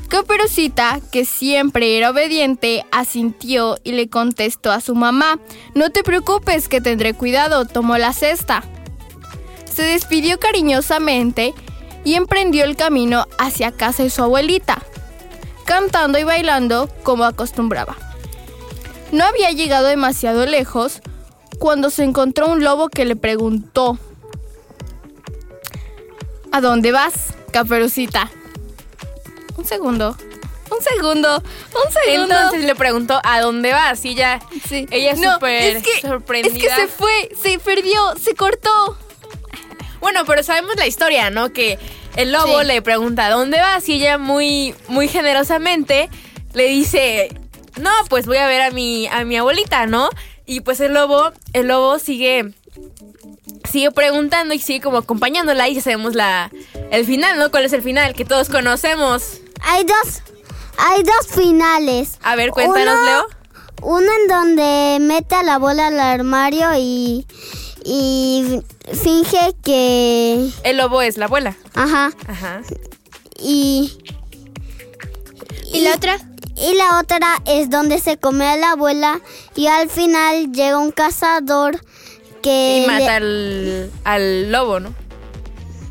Caperucita, 0.10 1.02
que 1.12 1.24
siempre 1.24 1.96
era 1.96 2.10
obediente, 2.10 2.84
asintió 2.92 3.78
y 3.84 3.92
le 3.92 4.10
contestó 4.10 4.72
a 4.72 4.82
su 4.82 4.96
mamá, 4.96 5.40
no 5.76 5.92
te 5.92 6.04
preocupes 6.04 6.68
que 6.68 6.82
tendré 6.82 7.14
cuidado, 7.14 7.66
tomó 7.66 7.96
la 8.00 8.12
cesta. 8.12 8.64
Se 9.72 9.84
despidió 9.84 10.40
cariñosamente 10.40 11.54
y 12.04 12.16
emprendió 12.16 12.66
el 12.66 12.76
camino 12.76 13.28
hacia 13.38 13.72
casa 13.72 14.02
de 14.02 14.10
su 14.10 14.24
abuelita, 14.24 14.82
cantando 15.66 16.18
y 16.18 16.24
bailando 16.24 16.90
como 17.04 17.24
acostumbraba. 17.24 17.96
No 19.12 19.26
había 19.26 19.52
llegado 19.52 19.88
demasiado 19.88 20.48
lejos 20.48 21.02
cuando 21.60 21.92
se 21.92 22.04
encontró 22.04 22.48
un 22.48 22.64
lobo 22.64 22.90
que 22.90 23.06
le 23.06 23.16
preguntó, 23.16 24.00
¿A 26.52 26.62
dónde 26.62 26.92
vas, 26.92 27.36
Caperucita? 27.52 28.32
Un 29.60 29.66
segundo. 29.66 30.16
Un 30.72 30.82
segundo. 30.82 31.36
Un 31.38 31.92
segundo. 31.94 32.36
Entonces 32.36 32.64
le 32.64 32.76
preguntó 32.76 33.20
a 33.24 33.42
dónde 33.42 33.74
vas 33.74 34.06
y 34.06 34.10
ella, 34.12 34.40
Sí. 34.68 34.88
ella 34.90 35.16
No, 35.16 35.34
súper 35.34 35.78
es 35.78 35.84
que, 35.84 36.00
sorprendida. 36.02 36.54
Es 36.56 36.62
que 36.64 36.70
se 36.82 36.88
fue, 36.88 37.30
se 37.42 37.60
perdió, 37.60 38.16
se 38.22 38.36
cortó. 38.36 38.98
Bueno, 40.00 40.24
pero 40.26 40.44
sabemos 40.44 40.76
la 40.78 40.88
historia, 40.88 41.30
¿no? 41.30 41.52
Que 41.52 41.78
el 42.16 42.32
lobo 42.32 42.62
Sí. 42.62 42.68
le 42.68 42.82
pregunta 42.82 43.26
¿a 43.26 43.30
dónde 43.32 43.60
vas? 43.60 43.90
Y 43.90 43.96
ella 43.96 44.18
muy, 44.18 44.74
muy 44.88 45.08
generosamente 45.10 46.10
le 46.54 46.68
dice, 46.70 47.36
no, 47.82 47.92
pues 48.08 48.26
voy 48.26 48.38
a 48.38 48.48
ver 48.48 48.62
a 48.62 48.72
mi, 48.72 49.08
a 49.08 49.26
mi 49.26 49.36
abuelita, 49.38 49.88
¿no? 49.88 50.10
Y 50.46 50.62
pues 50.62 50.80
el 50.80 50.94
lobo, 50.94 51.32
el 51.54 51.68
lobo 51.68 52.00
sigue, 52.00 52.54
sigue 53.70 53.92
preguntando 53.92 54.54
y 54.54 54.60
sigue 54.60 54.82
como 54.82 54.98
acompañándola 55.00 55.68
y 55.68 55.76
ya 55.76 55.82
sabemos 55.82 56.16
la, 56.16 56.50
el 56.92 57.06
final, 57.06 57.38
¿no? 57.38 57.52
¿Cuál 57.52 57.66
es 57.66 57.74
el 57.74 57.82
final? 57.82 58.14
Que 58.14 58.24
todos 58.24 58.50
conocemos. 58.50 59.42
Hay 59.62 59.84
dos, 59.86 60.22
hay 60.78 61.04
dos 61.04 61.28
finales. 61.28 62.18
A 62.24 62.36
ver, 62.36 62.52
cuéntanos, 62.52 62.94
Uno- 62.96 63.06
Leo. 63.06 63.26
Uno 63.82 64.12
en 64.22 64.28
donde 64.28 64.98
mete 65.00 65.36
a 65.36 65.44
la 65.44 65.58
bola 65.58 65.88
al 65.88 66.00
armario 66.00 66.68
y, 66.78 67.26
y 67.86 68.62
finge 68.94 69.56
que... 69.64 70.50
El 70.64 70.78
lobo 70.78 71.02
es 71.02 71.18
la 71.18 71.26
abuela. 71.26 71.56
Ajá. 71.76 72.12
Ajá. 72.28 72.62
Y... 73.40 73.98
¿Y 75.72 75.82
la 75.82 75.96
otra? 75.96 76.20
Y 76.58 76.74
la 76.76 77.00
otra 77.00 77.22
es 77.46 77.70
donde 77.70 78.00
se 78.00 78.18
come 78.18 78.46
a 78.46 78.58
la 78.58 78.72
abuela 78.72 79.22
y 79.56 79.68
al 79.68 79.90
final 79.90 80.52
llega 80.52 80.78
un 80.78 80.92
cazador 80.92 81.80
que 82.42 82.84
Y 82.84 82.88
mata 82.88 83.20
le, 83.22 83.84
al, 83.84 83.92
al 84.04 84.52
lobo, 84.52 84.80
¿no? 84.82 84.94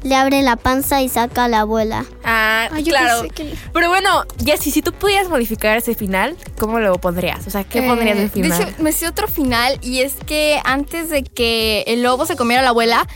Le 0.02 0.14
abre 0.14 0.42
la 0.42 0.56
panza 0.56 1.02
y 1.02 1.08
saca 1.08 1.44
a 1.44 1.48
la 1.48 1.61
abuela. 1.61 2.04
Ah, 2.24 2.68
Ay, 2.72 2.82
yo 2.84 2.90
claro. 2.92 3.22
que- 3.34 3.54
Pero 3.72 3.88
bueno, 3.88 4.24
Jessy, 4.44 4.70
si 4.70 4.82
tú 4.82 4.92
pudieras 4.92 5.28
modificar 5.28 5.76
ese 5.76 5.94
final, 5.94 6.37
¿cómo 6.58 6.78
lo 6.78 6.98
pondrías? 6.98 7.46
O 7.46 7.50
sea, 7.50 7.64
¿qué 7.64 7.82
pondrías 7.82 8.16
Eh, 8.16 8.20
del 8.20 8.30
final? 8.30 8.58
De 8.58 8.64
hecho, 8.64 8.82
me 8.82 8.92
sé 8.92 9.08
otro 9.08 9.28
final 9.28 9.78
y 9.82 10.00
es 10.00 10.14
que 10.26 10.61
antes 10.64 11.11
de 11.11 11.22
que 11.24 11.84
el 11.87 12.02
lobo 12.02 12.26
se 12.26 12.37
comiera 12.37 12.61
a 12.61 12.64
la 12.64 12.70
abuela, 12.70 13.06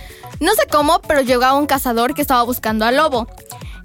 no 0.41 0.53
sé 0.55 0.63
cómo, 0.71 1.01
pero 1.03 1.21
llegaba 1.21 1.55
un 1.55 1.67
cazador 1.67 2.15
que 2.15 2.23
estaba 2.23 2.43
buscando 2.43 2.85
al 2.85 2.97
lobo. 2.97 3.27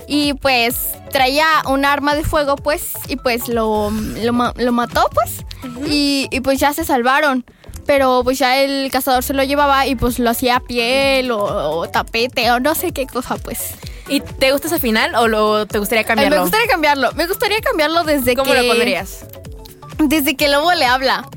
Y 0.10 0.33
pues 0.36 0.88
traía 1.12 1.45
un 1.69 1.83
arma 1.83 2.15
de 2.15 2.23
fuego, 2.23 2.55
pues, 2.55 2.91
y 3.10 3.17
pues 3.17 3.49
lo, 3.49 3.91
lo, 3.91 4.33
ma- 4.33 4.53
lo 4.55 4.71
mató, 4.71 5.05
pues. 5.13 5.43
y, 5.86 6.27
y 6.31 6.39
pues 6.39 6.60
ya 6.60 6.71
se 6.73 6.86
salvaron. 6.86 7.45
Pero 7.88 8.21
pues 8.23 8.38
ya 8.38 8.62
el 8.62 8.91
cazador 8.91 9.23
se 9.23 9.34
lo 9.34 9.43
llevaba 9.43 9.88
y 9.88 9.95
pues 9.95 10.19
lo 10.19 10.30
hacía 10.30 10.60
piel 10.60 11.32
o, 11.32 11.39
o 11.80 11.89
tapete 11.89 12.52
o 12.52 12.60
no 12.60 12.76
sé 12.76 12.91
qué 12.91 13.08
cosa, 13.08 13.38
pues. 13.38 13.71
¿Y 14.10 14.19
te 14.21 14.52
gusta 14.52 14.67
ese 14.67 14.80
final 14.80 15.15
o 15.15 15.28
lo, 15.28 15.65
te 15.65 15.80
gustaría 15.80 16.02
Ay, 16.02 16.06
cambiarlo? 16.06 16.36
me 16.36 16.41
gustaría 16.43 16.67
cambiarlo. 16.67 17.12
Me 17.13 17.28
gustaría 17.28 17.60
cambiarlo 17.62 18.04
desde 18.04 18.36
¿Cómo 18.36 18.52
que... 18.52 18.62
lo 18.62 18.67
pondrías? 18.67 19.26
Desde 19.97 20.36
que 20.36 20.45
el 20.45 20.52
lobo 20.52 20.71
le 20.73 20.86
habla. 20.86 21.28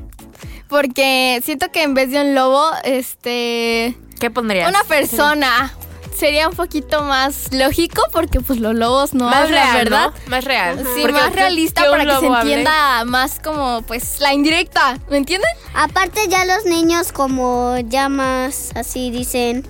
Porque 0.68 1.40
siento 1.44 1.72
que 1.72 1.82
en 1.82 1.94
vez 1.94 2.10
de 2.10 2.20
un 2.20 2.34
lobo, 2.34 2.64
este. 2.84 3.96
¿Qué 4.20 4.30
pondrías? 4.30 4.68
Una 4.68 4.84
persona. 4.84 5.72
Sería 6.20 6.48
un 6.48 6.54
poquito 6.54 7.02
más 7.02 7.52
lógico 7.52 8.02
porque 8.12 8.40
pues 8.40 8.60
los 8.60 8.74
lobos 8.74 9.14
no 9.14 9.24
más 9.24 9.36
hablan, 9.44 9.50
real, 9.72 9.76
¿verdad? 9.76 10.06
¿no? 10.26 10.30
Más 10.30 10.44
real. 10.44 10.78
Sí, 10.94 11.00
Porque 11.00 11.12
más 11.20 11.32
realista 11.32 11.82
que 11.84 11.88
para 11.90 12.04
que 12.04 12.10
se 12.10 12.26
hable. 12.26 12.38
entienda 12.40 13.04
más 13.06 13.40
como 13.40 13.80
pues 13.86 14.20
la 14.20 14.34
indirecta, 14.34 14.98
¿me 15.08 15.16
entienden? 15.16 15.48
Aparte 15.74 16.28
ya 16.28 16.44
los 16.44 16.66
niños 16.66 17.10
como 17.12 17.76
llamas 17.88 18.70
así 18.74 19.10
dicen, 19.10 19.66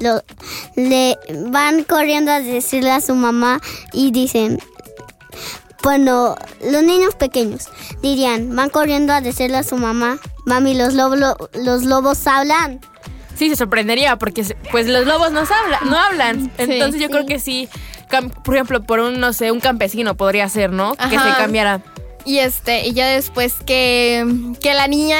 lo, 0.00 0.22
le 0.74 1.16
van 1.46 1.84
corriendo 1.84 2.32
a 2.32 2.40
decirle 2.40 2.90
a 2.90 3.00
su 3.00 3.14
mamá 3.14 3.60
y 3.92 4.10
dicen, 4.10 4.58
bueno, 5.82 6.36
los 6.68 6.82
niños 6.82 7.14
pequeños 7.14 7.68
dirían, 8.02 8.54
van 8.54 8.70
corriendo 8.70 9.12
a 9.12 9.20
decirle 9.20 9.58
a 9.58 9.62
su 9.62 9.76
mamá, 9.76 10.18
mami, 10.46 10.74
los, 10.74 10.94
lobo- 10.94 11.48
los 11.54 11.84
lobos 11.84 12.26
hablan. 12.26 12.80
Sí, 13.36 13.48
se 13.48 13.56
sorprendería 13.56 14.16
porque 14.16 14.44
se- 14.44 14.54
pues 14.70 14.86
los 14.86 15.06
lobos 15.06 15.32
no 15.32 15.40
hablan, 15.40 15.90
no 15.90 15.96
hablan. 15.98 16.52
Entonces 16.58 17.00
yo 17.00 17.08
creo 17.08 17.26
que 17.26 17.38
sí, 17.38 17.68
por 18.44 18.54
ejemplo, 18.54 18.82
por 18.82 19.00
un, 19.00 19.20
no 19.20 19.32
sé, 19.32 19.50
un 19.50 19.60
campesino 19.60 20.14
podría 20.16 20.48
ser, 20.48 20.70
¿no? 20.70 20.94
Que 20.94 21.10
se 21.10 21.30
cambiara. 21.36 21.80
Y 22.24 22.38
este, 22.38 22.86
y 22.86 22.92
ya 22.92 23.06
después 23.08 23.54
que, 23.66 24.24
que 24.60 24.74
la 24.74 24.86
niña, 24.86 25.18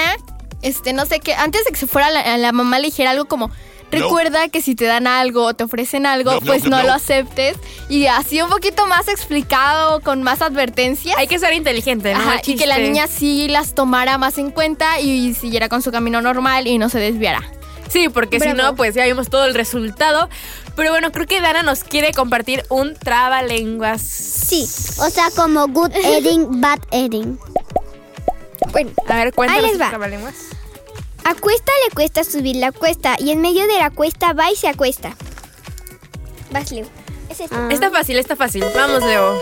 este, 0.63 0.93
no 0.93 1.05
sé 1.07 1.19
qué, 1.21 1.35
antes 1.35 1.65
de 1.65 1.71
que 1.73 1.77
se 1.79 1.87
fuera 1.87 2.11
la, 2.11 2.37
la 2.37 2.53
mamá 2.53 2.79
le 2.79 2.87
dijera 2.87 3.11
algo 3.11 3.25
como, 3.25 3.51
recuerda 3.91 4.49
que 4.49 4.63
si 4.63 4.75
te 4.77 4.85
dan 4.85 5.07
algo 5.07 5.45
o 5.45 5.55
te 5.55 5.65
ofrecen 5.65 6.07
algo, 6.07 6.39
pues 6.47 6.65
no, 6.65 6.83
lo 6.83 6.93
aceptes. 6.93 7.57
Y 7.89 8.07
así 8.07 8.41
un 8.41 8.49
poquito 8.51 8.87
más 8.87 9.09
explicado, 9.09 10.01
con 10.01 10.23
más 10.23 10.43
advertencias. 10.43 11.17
Hay 11.19 11.27
que 11.27 11.39
ser 11.39 11.53
inteligente, 11.55 12.15
¿no? 12.15 12.21
Ajá, 12.21 12.41
y 12.47 12.57
que 12.57 12.67
la 12.67 12.77
niña 12.79 13.07
sí 13.09 13.49
las 13.49 13.75
tomara 13.75 14.17
más 14.19 14.39
en 14.39 14.51
cuenta 14.51 15.01
y 15.01 15.35
siguiera 15.35 15.69
con 15.69 15.83
su 15.83 15.91
camino 15.91 16.23
normal 16.23 16.67
y 16.69 16.79
no 16.79 16.89
se 16.89 16.99
desviara. 17.01 17.43
Sí, 17.93 18.09
porque 18.09 18.41
si 18.41 18.53
no, 18.55 18.75
pues 18.75 18.95
ya 18.95 19.05
vimos 19.05 19.29
todo 19.29 19.45
el 19.45 19.55
resultado. 19.55 20.29
Pero 20.75 20.91
bueno, 20.91 21.13
creo 21.13 21.27
que 21.27 21.41
Dana 21.43 21.63
nos 21.63 21.85
quiere 21.85 22.13
compartir 22.13 22.65
un 22.71 22.95
trabalenguas. 22.95 24.01
Sí, 24.01 24.63
o 24.99 25.11
sea, 25.11 25.29
como 25.37 25.69
good 25.69 25.93
eating, 26.05 26.61
bad 26.61 26.79
eating. 26.91 27.39
Bueno, 28.73 28.91
A 29.09 29.17
ver, 29.17 29.35
cuéntanos 29.35 29.65
Ahí 29.65 29.71
les 29.71 29.81
un 29.81 29.83
va. 29.83 29.91
trabalenguas. 29.91 30.35
a 31.25 31.35
cuesta 31.35 31.73
le 31.89 31.95
cuesta 31.95 32.25
subir 32.25 32.57
la 32.57 32.73
cuesta 32.73 33.17
y 33.19 33.31
en 33.31 33.41
medio 33.43 33.67
de 33.67 33.79
la 33.79 33.91
cuesta 33.91 34.33
va 34.33 34.51
y 34.51 34.57
se 34.57 34.69
acuesta. 34.69 35.15
Vas, 36.51 36.71
Leo. 36.73 36.87
Es 37.29 37.41
este. 37.41 37.55
Ah. 37.55 37.69
Está 37.71 37.91
fácil, 37.91 38.19
está 38.19 38.37
fácil. 38.37 38.65
Vamos, 38.75 39.03
Leo. 39.03 39.39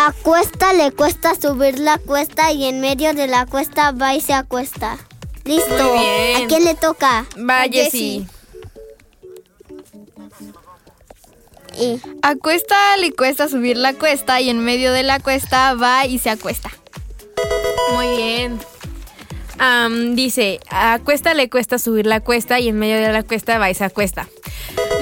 A 0.00 0.12
cuesta 0.22 0.72
le 0.74 0.92
cuesta 0.92 1.34
subir 1.34 1.80
la 1.80 1.98
cuesta 1.98 2.52
y 2.52 2.66
en 2.66 2.80
medio 2.80 3.14
de 3.14 3.26
la 3.26 3.46
cuesta 3.46 3.90
va 3.90 4.14
y 4.14 4.20
se 4.20 4.32
acuesta. 4.32 4.96
Listo. 5.44 5.72
Muy 5.72 5.98
bien. 5.98 6.44
¿A 6.44 6.46
quién 6.46 6.64
le 6.64 6.76
toca? 6.76 7.26
Va, 7.36 7.62
A 7.62 7.64
Jessie. 7.64 8.24
Jessie. 11.74 11.94
E. 11.94 12.00
A 12.22 12.36
cuesta 12.36 12.96
le 12.98 13.12
cuesta 13.12 13.48
subir 13.48 13.76
la 13.76 13.92
cuesta 13.92 14.40
y 14.40 14.50
en 14.50 14.60
medio 14.60 14.92
de 14.92 15.02
la 15.02 15.18
cuesta 15.18 15.74
va 15.74 16.06
y 16.06 16.20
se 16.20 16.30
acuesta. 16.30 16.70
Muy 17.92 18.16
bien. 18.16 18.60
Dice, 20.14 20.60
a 20.70 21.00
cuesta 21.02 21.34
le 21.34 21.50
cuesta 21.50 21.80
subir 21.80 22.06
la 22.06 22.20
cuesta 22.20 22.60
y 22.60 22.68
en 22.68 22.78
medio 22.78 22.98
de 22.98 23.10
la 23.10 23.24
cuesta 23.24 23.58
va 23.58 23.68
y 23.68 23.74
se 23.74 23.82
acuesta. 23.82 24.28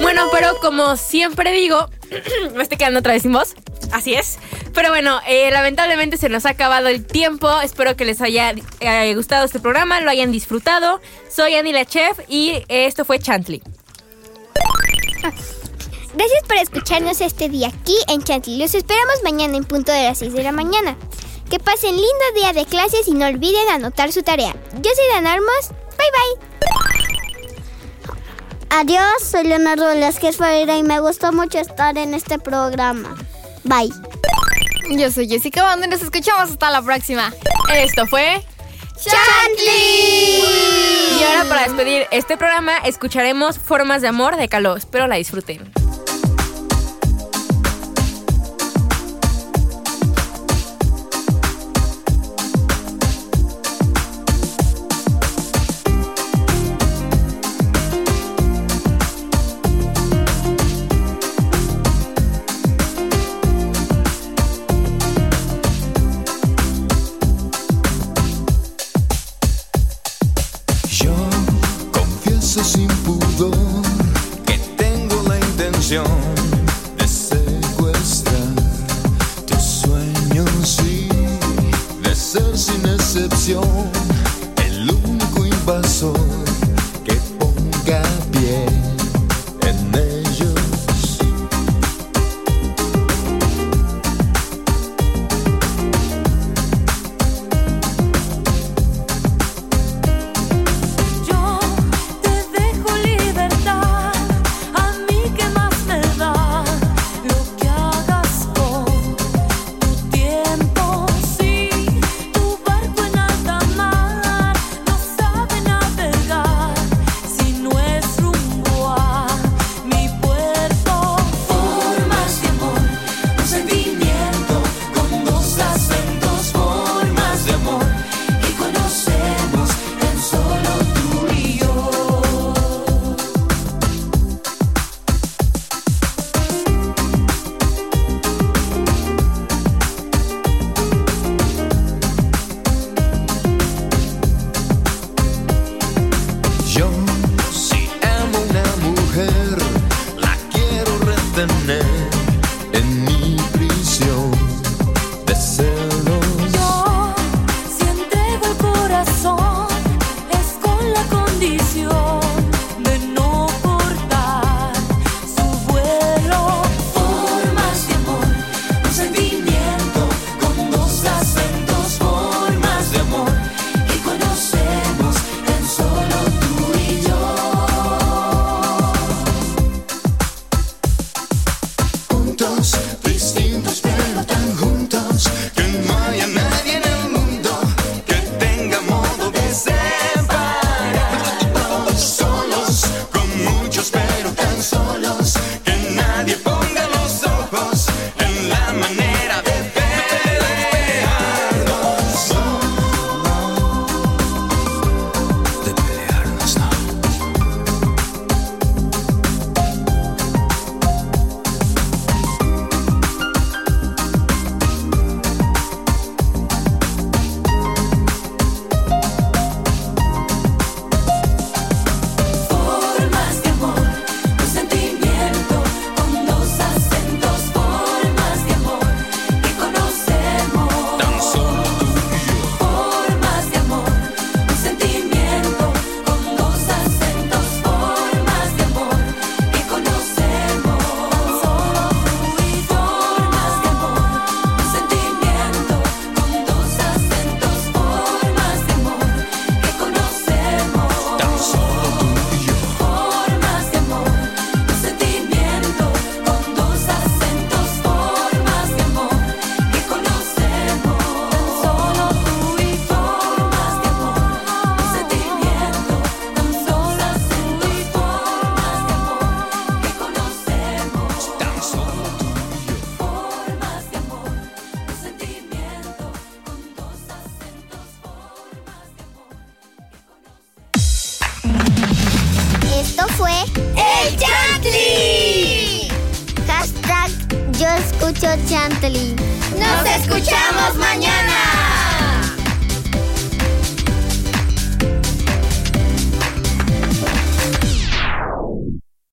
Bueno, 0.01 0.27
pero 0.31 0.57
como 0.61 0.95
siempre 0.97 1.51
digo, 1.51 1.89
me 2.55 2.63
estoy 2.63 2.77
quedando 2.77 2.99
otra 2.99 3.13
vez 3.13 3.23
sin 3.23 3.33
voz. 3.33 3.55
Así 3.91 4.13
es. 4.13 4.37
Pero 4.73 4.89
bueno, 4.89 5.19
eh, 5.27 5.49
lamentablemente 5.51 6.17
se 6.17 6.29
nos 6.29 6.45
ha 6.45 6.49
acabado 6.49 6.87
el 6.87 7.05
tiempo. 7.05 7.61
Espero 7.61 7.95
que 7.95 8.05
les 8.05 8.21
haya 8.21 8.53
eh, 8.79 9.15
gustado 9.15 9.45
este 9.45 9.59
programa, 9.59 10.01
lo 10.01 10.09
hayan 10.09 10.31
disfrutado. 10.31 11.01
Soy 11.33 11.55
Annie 11.55 11.73
la 11.73 11.85
Chef 11.85 12.19
y 12.27 12.63
esto 12.67 13.05
fue 13.05 13.19
Chantley. 13.19 13.61
Gracias 16.13 16.43
por 16.47 16.57
escucharnos 16.57 17.21
este 17.21 17.47
día 17.47 17.67
aquí 17.67 17.95
en 18.07 18.23
Chantley. 18.23 18.57
Los 18.57 18.73
esperamos 18.73 19.23
mañana 19.23 19.55
en 19.57 19.63
punto 19.63 19.91
de 19.91 20.03
las 20.03 20.17
6 20.17 20.33
de 20.33 20.43
la 20.43 20.51
mañana. 20.51 20.97
Que 21.49 21.59
pasen 21.59 21.95
lindo 21.95 22.09
día 22.35 22.53
de 22.53 22.65
clases 22.65 23.07
y 23.07 23.11
no 23.11 23.27
olviden 23.27 23.69
anotar 23.69 24.11
su 24.11 24.23
tarea. 24.23 24.53
Yo 24.73 24.91
soy 24.95 25.05
Dan 25.13 25.27
Armos. 25.27 25.69
Bye 25.97 26.11
bye. 26.11 26.86
Adiós, 28.69 29.23
soy 29.23 29.45
Leonardo 29.45 29.87
Velázquez 29.87 30.37
Ferreira 30.37 30.77
y 30.77 30.83
me 30.83 30.99
gustó 30.99 31.31
mucho 31.31 31.57
estar 31.57 31.97
en 31.97 32.13
este 32.13 32.37
programa. 32.37 33.15
Bye. 33.63 33.91
Yo 34.89 35.11
soy 35.11 35.27
Jessica 35.27 35.63
Bando 35.63 35.85
y 35.85 35.89
nos 35.89 36.01
escuchamos 36.01 36.51
hasta 36.51 36.69
la 36.69 36.81
próxima. 36.81 37.33
Esto 37.73 38.05
fue 38.07 38.43
¡Chantley! 38.97 40.41
Y 41.19 41.23
ahora 41.23 41.45
para 41.49 41.63
despedir 41.63 42.07
este 42.11 42.37
programa 42.37 42.77
escucharemos 42.77 43.59
Formas 43.59 44.01
de 44.01 44.07
Amor 44.07 44.37
de 44.37 44.47
Caló. 44.47 44.75
Espero 44.75 45.07
la 45.07 45.15
disfruten. 45.15 45.71
Sin 72.63 72.87
pudor. 73.05 73.55
Que 74.45 74.57
tengo 74.77 75.23
la 75.27 75.37
intención 75.37 76.26